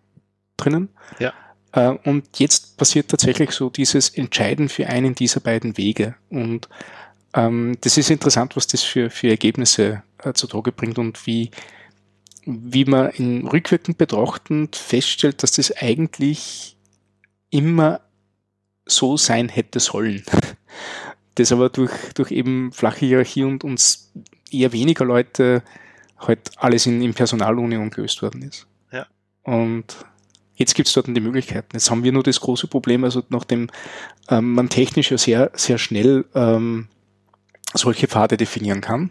[0.56, 0.88] drinnen.
[1.18, 1.32] Ja.
[1.72, 6.16] Äh, und jetzt passiert tatsächlich so dieses Entscheiden für einen dieser beiden Wege.
[6.28, 6.68] Und
[7.32, 11.52] ähm, das ist interessant, was das für, für Ergebnisse äh, zutage bringt und wie,
[12.50, 16.76] wie man in rückwirkend betrachtend feststellt, dass das eigentlich
[17.50, 18.00] immer
[18.86, 20.22] so sein hätte sollen.
[21.36, 24.12] Das aber durch, durch eben flache Hierarchie und uns
[24.50, 25.62] eher weniger Leute
[26.18, 28.66] halt alles in, in Personalunion gelöst worden ist.
[28.92, 29.06] Ja.
[29.44, 30.04] Und
[30.56, 31.68] jetzt gibt es dort die Möglichkeiten.
[31.72, 33.70] Jetzt haben wir nur das große Problem, also nachdem
[34.28, 36.88] ähm, man technisch ja sehr, sehr schnell ähm,
[37.72, 39.10] solche Pfade definieren kann,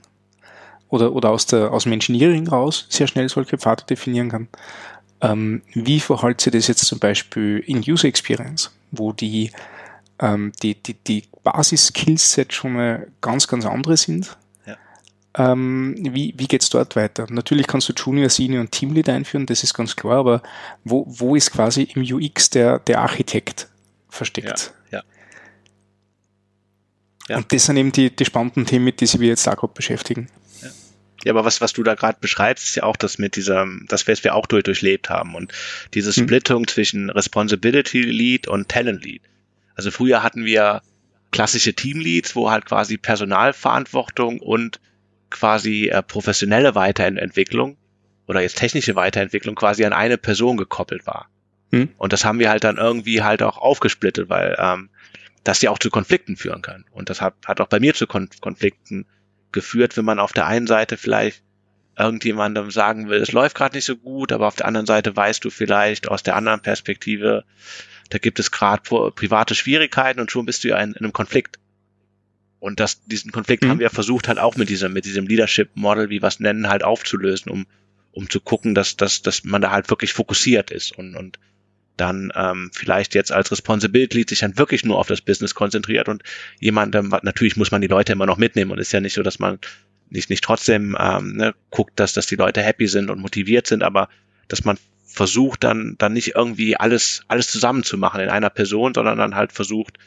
[0.89, 4.47] oder, oder aus, der, aus dem Engineering raus sehr schnell solche Pfade definieren kann.
[5.21, 9.51] Ähm, wie verhält sich das jetzt zum Beispiel in User Experience, wo die,
[10.19, 14.37] ähm, die, die, die Basis-Skillset schon mal ganz, ganz andere sind?
[14.65, 14.77] Ja.
[15.37, 17.27] Ähm, wie wie geht's dort weiter?
[17.29, 20.41] Natürlich kannst du Junior, Senior und Teamlead einführen, das ist ganz klar, aber
[20.85, 23.67] wo, wo ist quasi im UX der, der Architekt
[24.07, 24.73] versteckt?
[24.91, 25.03] Ja, ja.
[27.27, 27.37] Ja.
[27.37, 30.29] Und das sind eben die, die spannenden Themen, mit denen wir jetzt auch gerade beschäftigen.
[31.25, 34.07] Ja, aber was, was du da gerade beschreibst, ist ja auch das mit dieser, das,
[34.07, 35.51] was wir auch durch, durchlebt haben und
[35.93, 36.23] diese hm.
[36.23, 39.21] Splittung zwischen Responsibility Lead und Talent Lead.
[39.75, 40.81] Also früher hatten wir
[41.31, 44.79] klassische Teamleads, wo halt quasi Personalverantwortung und
[45.29, 47.77] quasi äh, professionelle Weiterentwicklung
[48.27, 51.29] oder jetzt technische Weiterentwicklung quasi an eine Person gekoppelt war.
[51.71, 51.89] Hm.
[51.97, 54.89] Und das haben wir halt dann irgendwie halt auch aufgesplittet, weil ähm,
[55.43, 56.85] das ja auch zu Konflikten führen kann.
[56.91, 59.05] Und das hat, hat auch bei mir zu Kon Konflikten
[59.51, 61.41] geführt, wenn man auf der einen Seite vielleicht
[61.97, 65.43] irgendjemandem sagen will, es läuft gerade nicht so gut, aber auf der anderen Seite weißt
[65.43, 67.43] du vielleicht aus der anderen Perspektive,
[68.09, 68.81] da gibt es gerade
[69.11, 71.59] private Schwierigkeiten und schon bist du ja in, in einem Konflikt.
[72.59, 73.69] Und das, diesen Konflikt mhm.
[73.69, 76.69] haben wir versucht halt auch mit diesem, mit diesem Leadership Model, wie wir es nennen,
[76.69, 77.67] halt aufzulösen, um,
[78.11, 81.39] um zu gucken, dass, dass, dass man da halt wirklich fokussiert ist und, und
[81.99, 86.07] dann ähm, vielleicht jetzt als Responsibility Lead sich dann wirklich nur auf das Business konzentriert
[86.07, 86.23] und
[86.59, 89.23] jemand, ähm, natürlich muss man die Leute immer noch mitnehmen und ist ja nicht so,
[89.23, 89.59] dass man
[90.09, 93.83] nicht, nicht trotzdem ähm, ne, guckt, dass, dass die Leute happy sind und motiviert sind,
[93.83, 94.09] aber
[94.47, 98.93] dass man versucht dann, dann nicht irgendwie alles, alles zusammen zu machen in einer Person,
[98.93, 99.97] sondern dann halt versucht,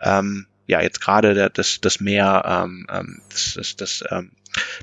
[0.00, 4.32] ähm, ja, jetzt gerade das, das mehr, ähm, ähm, das, das, das ähm,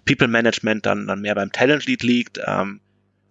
[0.05, 2.81] People Management dann, dann mehr beim Talent Lead liegt, ähm,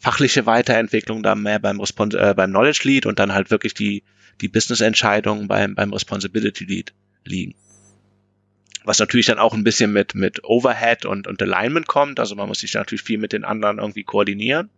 [0.00, 4.02] fachliche Weiterentwicklung dann mehr beim Respons äh, beim Knowledge Lead und dann halt wirklich die,
[4.40, 6.92] die Business-Entscheidungen beim, beim Responsibility Lead
[7.24, 7.54] liegen.
[8.84, 12.18] Was natürlich dann auch ein bisschen mit, mit Overhead und, und Alignment kommt.
[12.18, 14.70] Also man muss sich natürlich viel mit den anderen irgendwie koordinieren.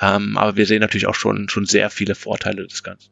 [0.00, 3.10] Ähm, aber wir sehen natürlich auch schon, schon sehr viele Vorteile des Ganzen.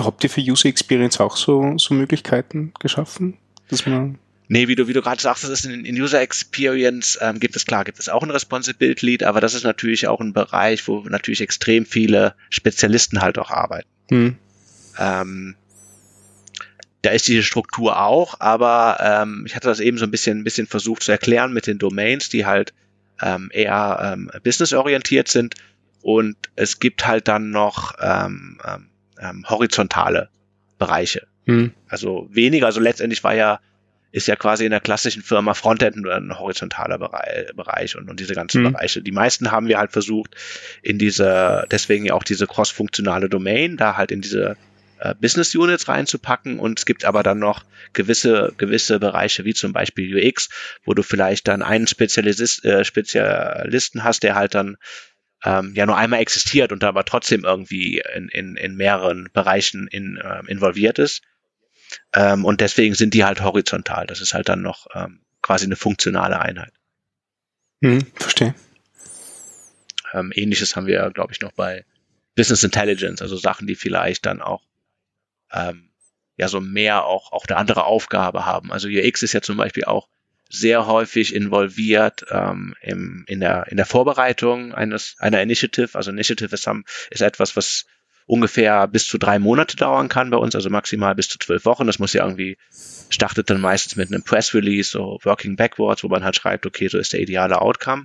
[0.00, 4.18] Habt ihr für User Experience auch so, so Möglichkeiten geschaffen, dass man
[4.48, 7.56] Nee, wie du, wie du gerade sagst, das ist in, in User Experience, ähm, gibt
[7.56, 10.86] es klar, gibt es auch ein Responsibility Lead, aber das ist natürlich auch ein Bereich,
[10.86, 13.88] wo natürlich extrem viele Spezialisten halt auch arbeiten.
[14.10, 14.36] Hm.
[14.98, 15.56] Ähm,
[17.02, 20.44] da ist diese Struktur auch, aber ähm, ich hatte das eben so ein bisschen, ein
[20.44, 22.72] bisschen versucht zu erklären mit den Domains, die halt
[23.20, 25.54] ähm, eher ähm, businessorientiert sind
[26.02, 28.90] und es gibt halt dann noch ähm, ähm,
[29.20, 30.28] ähm horizontale
[30.78, 31.26] Bereiche.
[31.46, 31.72] Hm.
[31.88, 33.60] Also weniger, also letztendlich war ja
[34.12, 38.34] ist ja quasi in der klassischen Firma Frontend nur ein horizontaler Bereich und, und diese
[38.34, 38.72] ganzen mhm.
[38.72, 39.02] Bereiche.
[39.02, 40.36] Die meisten haben wir halt versucht,
[40.82, 44.56] in diese, deswegen ja auch diese cross-funktionale Domain, da halt in diese
[44.98, 49.72] äh, Business Units reinzupacken und es gibt aber dann noch gewisse, gewisse Bereiche, wie zum
[49.72, 50.48] Beispiel UX,
[50.84, 54.76] wo du vielleicht dann einen Spezialist, äh, Spezialisten hast, der halt dann
[55.44, 59.86] ähm, ja nur einmal existiert und da aber trotzdem irgendwie in, in, in mehreren Bereichen
[59.88, 61.22] in, äh, involviert ist.
[62.12, 64.06] Ähm, und deswegen sind die halt horizontal.
[64.06, 66.72] Das ist halt dann noch ähm, quasi eine funktionale Einheit.
[67.82, 68.54] Hm, verstehe.
[70.12, 71.84] Ähm, Ähnliches haben wir, glaube ich, noch bei
[72.34, 74.62] Business Intelligence, also Sachen, die vielleicht dann auch
[75.52, 75.90] ähm,
[76.36, 78.72] ja so mehr auch, auch eine andere Aufgabe haben.
[78.72, 80.08] Also UX ist ja zum Beispiel auch
[80.48, 85.96] sehr häufig involviert ähm, im, in, der, in der Vorbereitung eines einer Initiative.
[85.96, 87.86] Also Initiative ist, haben, ist etwas, was
[88.26, 91.86] ungefähr bis zu drei Monate dauern kann bei uns, also maximal bis zu zwölf Wochen.
[91.86, 92.58] Das muss ja irgendwie,
[93.08, 96.88] startet dann meistens mit einem Press Release, so Working Backwards, wo man halt schreibt, okay,
[96.88, 98.04] so ist der ideale Outcome.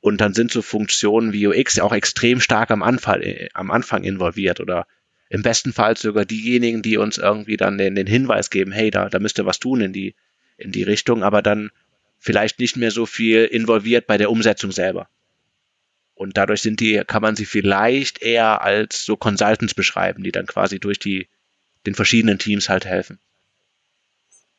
[0.00, 3.70] Und dann sind so Funktionen wie UX ja auch extrem stark am Anfang, äh, am
[3.70, 4.86] Anfang involviert oder
[5.30, 9.08] im besten Fall sogar diejenigen, die uns irgendwie dann den, den Hinweis geben, hey, da,
[9.08, 10.14] da müsst ihr was tun in die,
[10.58, 11.70] in die Richtung, aber dann
[12.18, 15.08] vielleicht nicht mehr so viel involviert bei der Umsetzung selber.
[16.24, 20.46] Und dadurch sind die, kann man sie vielleicht eher als so Consultants beschreiben, die dann
[20.46, 21.28] quasi durch die,
[21.86, 23.18] den verschiedenen Teams halt helfen.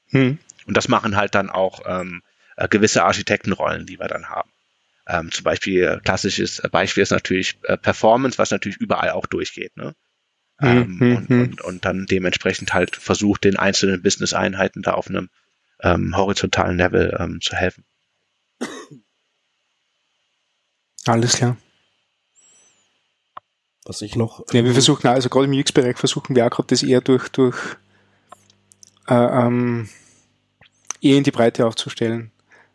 [0.10, 0.38] Hm.
[0.68, 2.22] Und das machen halt dann auch ähm,
[2.56, 4.50] äh, gewisse Architektenrollen, die wir dann haben.
[5.08, 9.76] Ähm, zum Beispiel, äh, klassisches Beispiel ist natürlich äh, Performance, was natürlich überall auch durchgeht.
[9.76, 9.96] Ne?
[10.60, 11.42] Hm, ähm, hm, und, hm.
[11.42, 15.30] und, und dann dementsprechend halt versucht, den einzelnen Business-Einheiten da auf einem
[15.82, 17.84] ähm, horizontalen Level ähm, zu helfen.
[21.06, 21.58] Alles klar.
[23.86, 24.44] Was ich noch.
[24.52, 27.58] Ja, wir versuchen, also gerade im UX-Bereich versuchen wir auch gerade das eher durch, durch
[29.08, 29.88] äh, ähm,
[31.02, 32.32] eher in die Breite aufzustellen.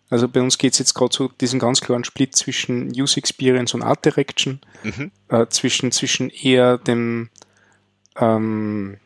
[0.09, 3.75] Also bei uns geht es jetzt gerade so diesen ganz klaren Split zwischen User Experience
[3.75, 5.11] und Art Direction, mhm.
[5.29, 7.31] äh, zwischen, zwischen eher dem
[8.17, 8.99] ähm,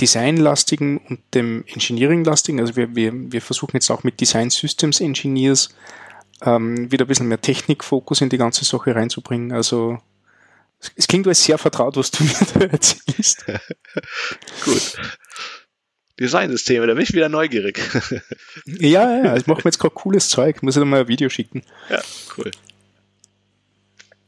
[0.00, 2.60] Designlastigen und dem Engineering-lastigen.
[2.60, 5.70] Also wir, wir, wir versuchen jetzt auch mit Design Systems Engineers
[6.42, 9.52] ähm, wieder ein bisschen mehr Technikfokus in die ganze Sache reinzubringen.
[9.52, 9.98] Also
[10.96, 13.44] es klingt alles sehr vertraut, was du mir da erzählst.
[14.64, 14.96] Gut.
[16.20, 17.80] Designsysteme, da bin ich wieder neugierig.
[18.66, 20.62] ja, ja, ich mache mir jetzt gerade cooles Zeug.
[20.62, 21.62] Muss ich dir mal ein Video schicken.
[21.88, 22.00] Ja,
[22.36, 22.50] cool.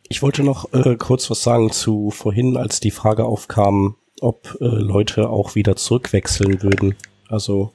[0.09, 4.65] Ich wollte noch äh, kurz was sagen zu vorhin, als die Frage aufkam, ob äh,
[4.65, 6.97] Leute auch wieder zurückwechseln würden.
[7.29, 7.73] Also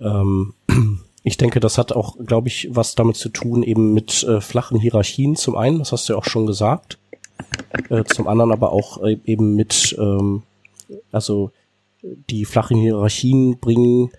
[0.00, 0.54] ähm,
[1.22, 4.78] ich denke, das hat auch, glaube ich, was damit zu tun, eben mit äh, flachen
[4.78, 6.98] Hierarchien zum einen, das hast du ja auch schon gesagt,
[7.88, 10.42] äh, zum anderen aber auch äh, eben mit, ähm,
[11.12, 11.50] also
[12.02, 14.10] die flachen Hierarchien bringen,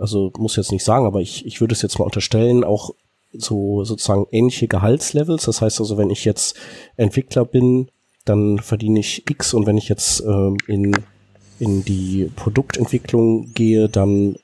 [0.00, 2.90] also muss jetzt nicht sagen, aber ich, ich würde es jetzt mal unterstellen, auch
[3.32, 5.44] so sozusagen ähnliche Gehaltslevels.
[5.44, 6.56] Das heißt also, wenn ich jetzt
[6.96, 7.88] Entwickler bin,
[8.24, 10.96] dann verdiene ich X und wenn ich jetzt ähm, in,
[11.58, 14.36] in die Produktentwicklung gehe, dann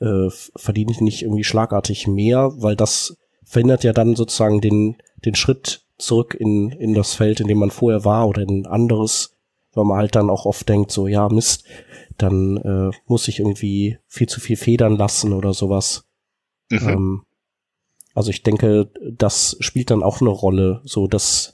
[0.00, 5.34] äh, verdiene ich nicht irgendwie schlagartig mehr, weil das verhindert ja dann sozusagen den, den
[5.34, 9.36] Schritt zurück in, in das Feld, in dem man vorher war oder in ein anderes,
[9.72, 11.64] weil man halt dann auch oft denkt, so ja, Mist,
[12.18, 16.04] dann äh, muss ich irgendwie viel zu viel federn lassen oder sowas.
[16.70, 16.88] Mhm.
[16.88, 17.22] Ähm,
[18.14, 21.52] also ich denke, das spielt dann auch eine Rolle, so das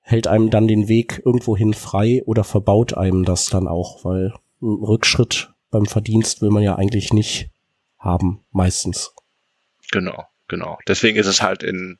[0.00, 4.32] hält einem dann den Weg irgendwohin frei oder verbaut einem das dann auch, weil
[4.62, 7.50] ein Rückschritt beim Verdienst will man ja eigentlich nicht
[7.98, 9.12] haben, meistens.
[9.90, 10.78] Genau, genau.
[10.86, 11.98] Deswegen ist es halt in,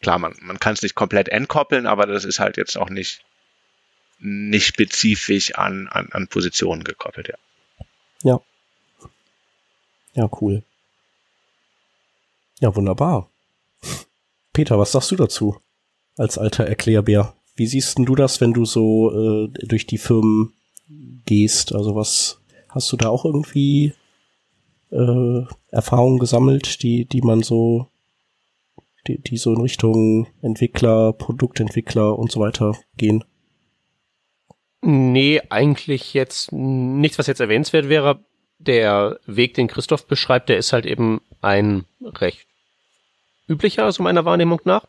[0.00, 3.24] klar, man, man kann es nicht komplett entkoppeln, aber das ist halt jetzt auch nicht,
[4.18, 7.36] nicht spezifisch an, an, an Positionen gekoppelt, ja.
[8.22, 8.40] Ja.
[10.14, 10.62] Ja, cool.
[12.60, 13.30] Ja, wunderbar.
[14.52, 15.60] Peter, was sagst du dazu?
[16.16, 17.34] Als alter Erklärbär.
[17.56, 19.10] Wie siehst denn du das, wenn du so
[19.46, 20.52] äh, durch die Firmen
[21.24, 21.74] gehst?
[21.74, 23.94] Also was hast du da auch irgendwie
[24.90, 27.88] äh, Erfahrungen gesammelt, die, die man so,
[29.06, 33.24] die, die so in Richtung Entwickler, Produktentwickler und so weiter gehen?
[34.82, 38.20] Nee, eigentlich jetzt nichts, was jetzt erwähnenswert wäre.
[38.58, 42.46] Der Weg, den Christoph beschreibt, der ist halt eben ein recht
[43.48, 44.86] üblicher, so meiner Wahrnehmung nach.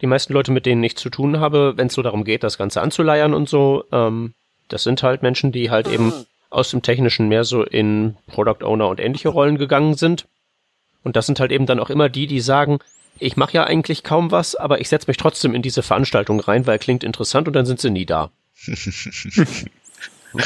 [0.00, 2.58] Die meisten Leute, mit denen ich zu tun habe, wenn es so darum geht, das
[2.58, 4.34] Ganze anzuleiern und so, ähm,
[4.68, 6.12] das sind halt Menschen, die halt eben
[6.54, 10.26] aus dem Technischen mehr so in Product Owner und ähnliche Rollen gegangen sind.
[11.02, 12.78] Und das sind halt eben dann auch immer die, die sagen,
[13.18, 16.66] ich mache ja eigentlich kaum was, aber ich setze mich trotzdem in diese Veranstaltung rein,
[16.66, 18.30] weil klingt interessant und dann sind sie nie da.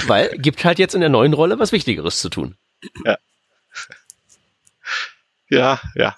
[0.07, 2.57] weil gibt halt jetzt in der neuen Rolle was Wichtigeres zu tun.
[3.05, 3.17] Ja.
[5.51, 6.17] Ja, ja.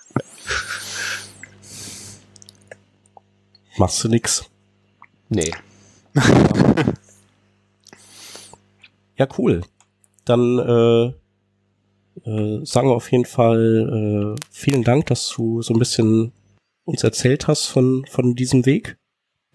[3.76, 4.45] Machst du nix?
[5.28, 5.53] Nee.
[9.20, 9.61] Ja, cool.
[10.31, 15.78] Dann äh, äh, sagen wir auf jeden Fall äh, vielen Dank, dass du so ein
[15.81, 16.33] bisschen
[16.85, 18.97] uns erzählt hast von, von diesem Weg,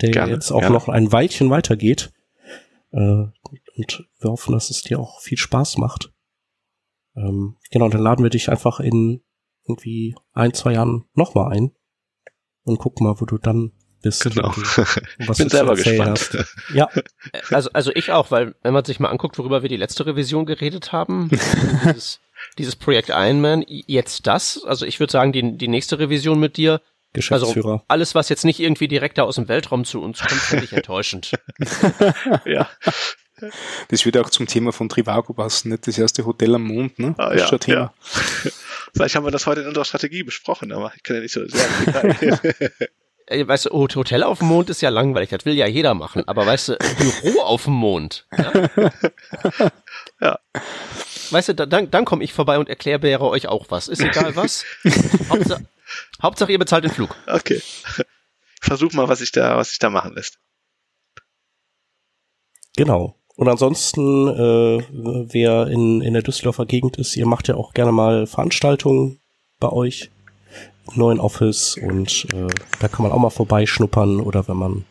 [0.02, 0.76] der Gerne, jetzt auch gerne.
[0.76, 2.12] noch ein Weilchen weitergeht.
[2.92, 2.98] Äh,
[3.78, 6.12] und wir hoffen, dass es dir auch viel Spaß macht.
[7.16, 9.22] Ähm, genau, dann laden wir dich einfach in
[9.66, 11.72] irgendwie ein, zwei Jahren nochmal ein
[12.64, 13.72] und gucken mal, wo du dann
[14.06, 14.24] bist.
[14.24, 14.48] Genau.
[14.56, 14.78] und
[15.28, 16.20] Was Bin du selber gespannt.
[16.34, 16.38] hast.
[16.74, 16.90] Ja,
[17.52, 20.46] Also, also ich auch, weil wenn man sich mal anguckt, worüber wir die letzte Revision
[20.46, 21.30] geredet haben,
[21.86, 22.20] dieses,
[22.58, 26.82] dieses Projekt Ironman, jetzt das, also ich würde sagen, die, die nächste Revision mit dir,
[27.14, 27.72] Geschäftsführer.
[27.72, 30.66] also alles, was jetzt nicht irgendwie direkt da aus dem Weltraum zu uns kommt, finde
[30.66, 31.32] ich enttäuschend.
[32.46, 32.70] ja.
[33.90, 37.16] Das würde auch zum Thema von Trivago passen, nicht das erste Hotel am Mond, ne?
[37.18, 37.94] Ah, ja, Thema.
[38.94, 41.46] Vielleicht haben wir das heute in unserer Strategie besprochen, aber ich kann ja nicht so
[41.48, 42.22] sehr.
[42.22, 42.70] Äh,
[43.28, 46.28] Weißt du, Hot- Hotel auf dem Mond ist ja langweilig, das will ja jeder machen,
[46.28, 46.78] aber weißt du,
[47.24, 48.28] Büro auf dem Mond.
[48.38, 49.72] Ja.
[50.22, 50.40] Ja.
[51.32, 53.88] Weißt du, da, dann, dann komme ich vorbei und erkläre euch auch was.
[53.90, 54.64] Ist egal was.
[55.30, 55.66] Hauptsache,
[56.22, 57.16] Hauptsache ihr bezahlt den Flug.
[57.28, 57.56] Okay.
[57.62, 58.06] Ich
[58.62, 60.40] versuch mal, was sich da, was sich da machen lässt.
[62.78, 63.16] Genau.
[63.36, 64.86] Und ansonsten, äh,
[65.34, 69.20] wer in, in der Düsseldorfer Gegend ist, ihr macht ja auch gerne mal Veranstaltungen
[69.60, 70.12] bei euch
[70.94, 72.48] neuen Office und äh,
[72.80, 74.86] da kann man auch mal vorbeischnuppern oder wenn man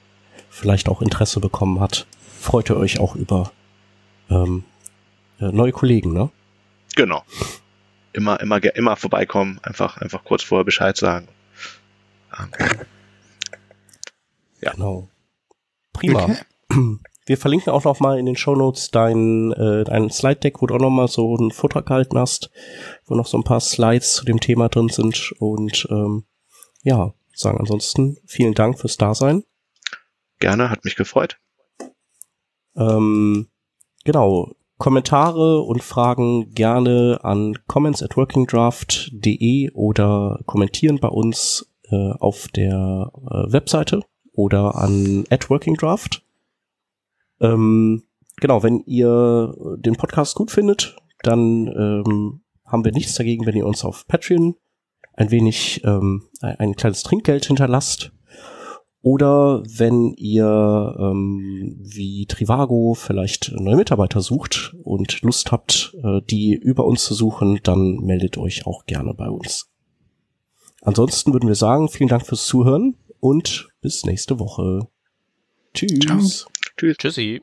[0.50, 2.06] vielleicht auch Interesse bekommen hat,
[2.40, 3.52] freut ihr euch auch über
[4.30, 4.64] ähm,
[5.40, 6.30] äh, neue Kollegen, ne?
[6.96, 7.24] Genau.
[8.12, 11.28] Immer, immer, immer vorbeikommen, einfach, einfach kurz vorher Bescheid sagen.
[14.60, 14.72] Ja.
[14.72, 15.08] Genau.
[15.92, 16.24] Prima.
[16.24, 16.36] Okay.
[17.26, 20.80] Wir verlinken auch noch mal in den Shownotes dein, äh, dein Slide-Deck, wo du auch
[20.80, 22.50] noch mal so einen Vortrag gehalten hast,
[23.06, 25.32] wo noch so ein paar Slides zu dem Thema drin sind.
[25.38, 26.24] Und ähm,
[26.82, 29.44] ja, sagen ansonsten vielen Dank fürs Dasein.
[30.38, 31.38] Gerne, hat mich gefreut.
[32.76, 33.48] Ähm,
[34.04, 34.52] genau.
[34.76, 43.12] Kommentare und Fragen gerne an comments at workingdraft.de oder kommentieren bei uns äh, auf der
[43.14, 44.00] äh, Webseite
[44.32, 46.22] oder an at workingdraft.
[47.40, 48.04] Ähm,
[48.36, 53.66] genau, wenn ihr den Podcast gut findet, dann ähm, haben wir nichts dagegen, wenn ihr
[53.66, 54.56] uns auf Patreon
[55.14, 58.12] ein wenig ähm, ein, ein kleines Trinkgeld hinterlasst.
[59.02, 66.54] Oder wenn ihr ähm, wie Trivago vielleicht neue Mitarbeiter sucht und Lust habt, äh, die
[66.54, 69.70] über uns zu suchen, dann meldet euch auch gerne bei uns.
[70.80, 74.88] Ansonsten würden wir sagen, vielen Dank fürs Zuhören und bis nächste Woche.
[75.74, 75.98] Tschüss.
[76.00, 76.53] Ciao.
[76.76, 76.96] Tschüss.
[76.98, 77.40] Tschüssi.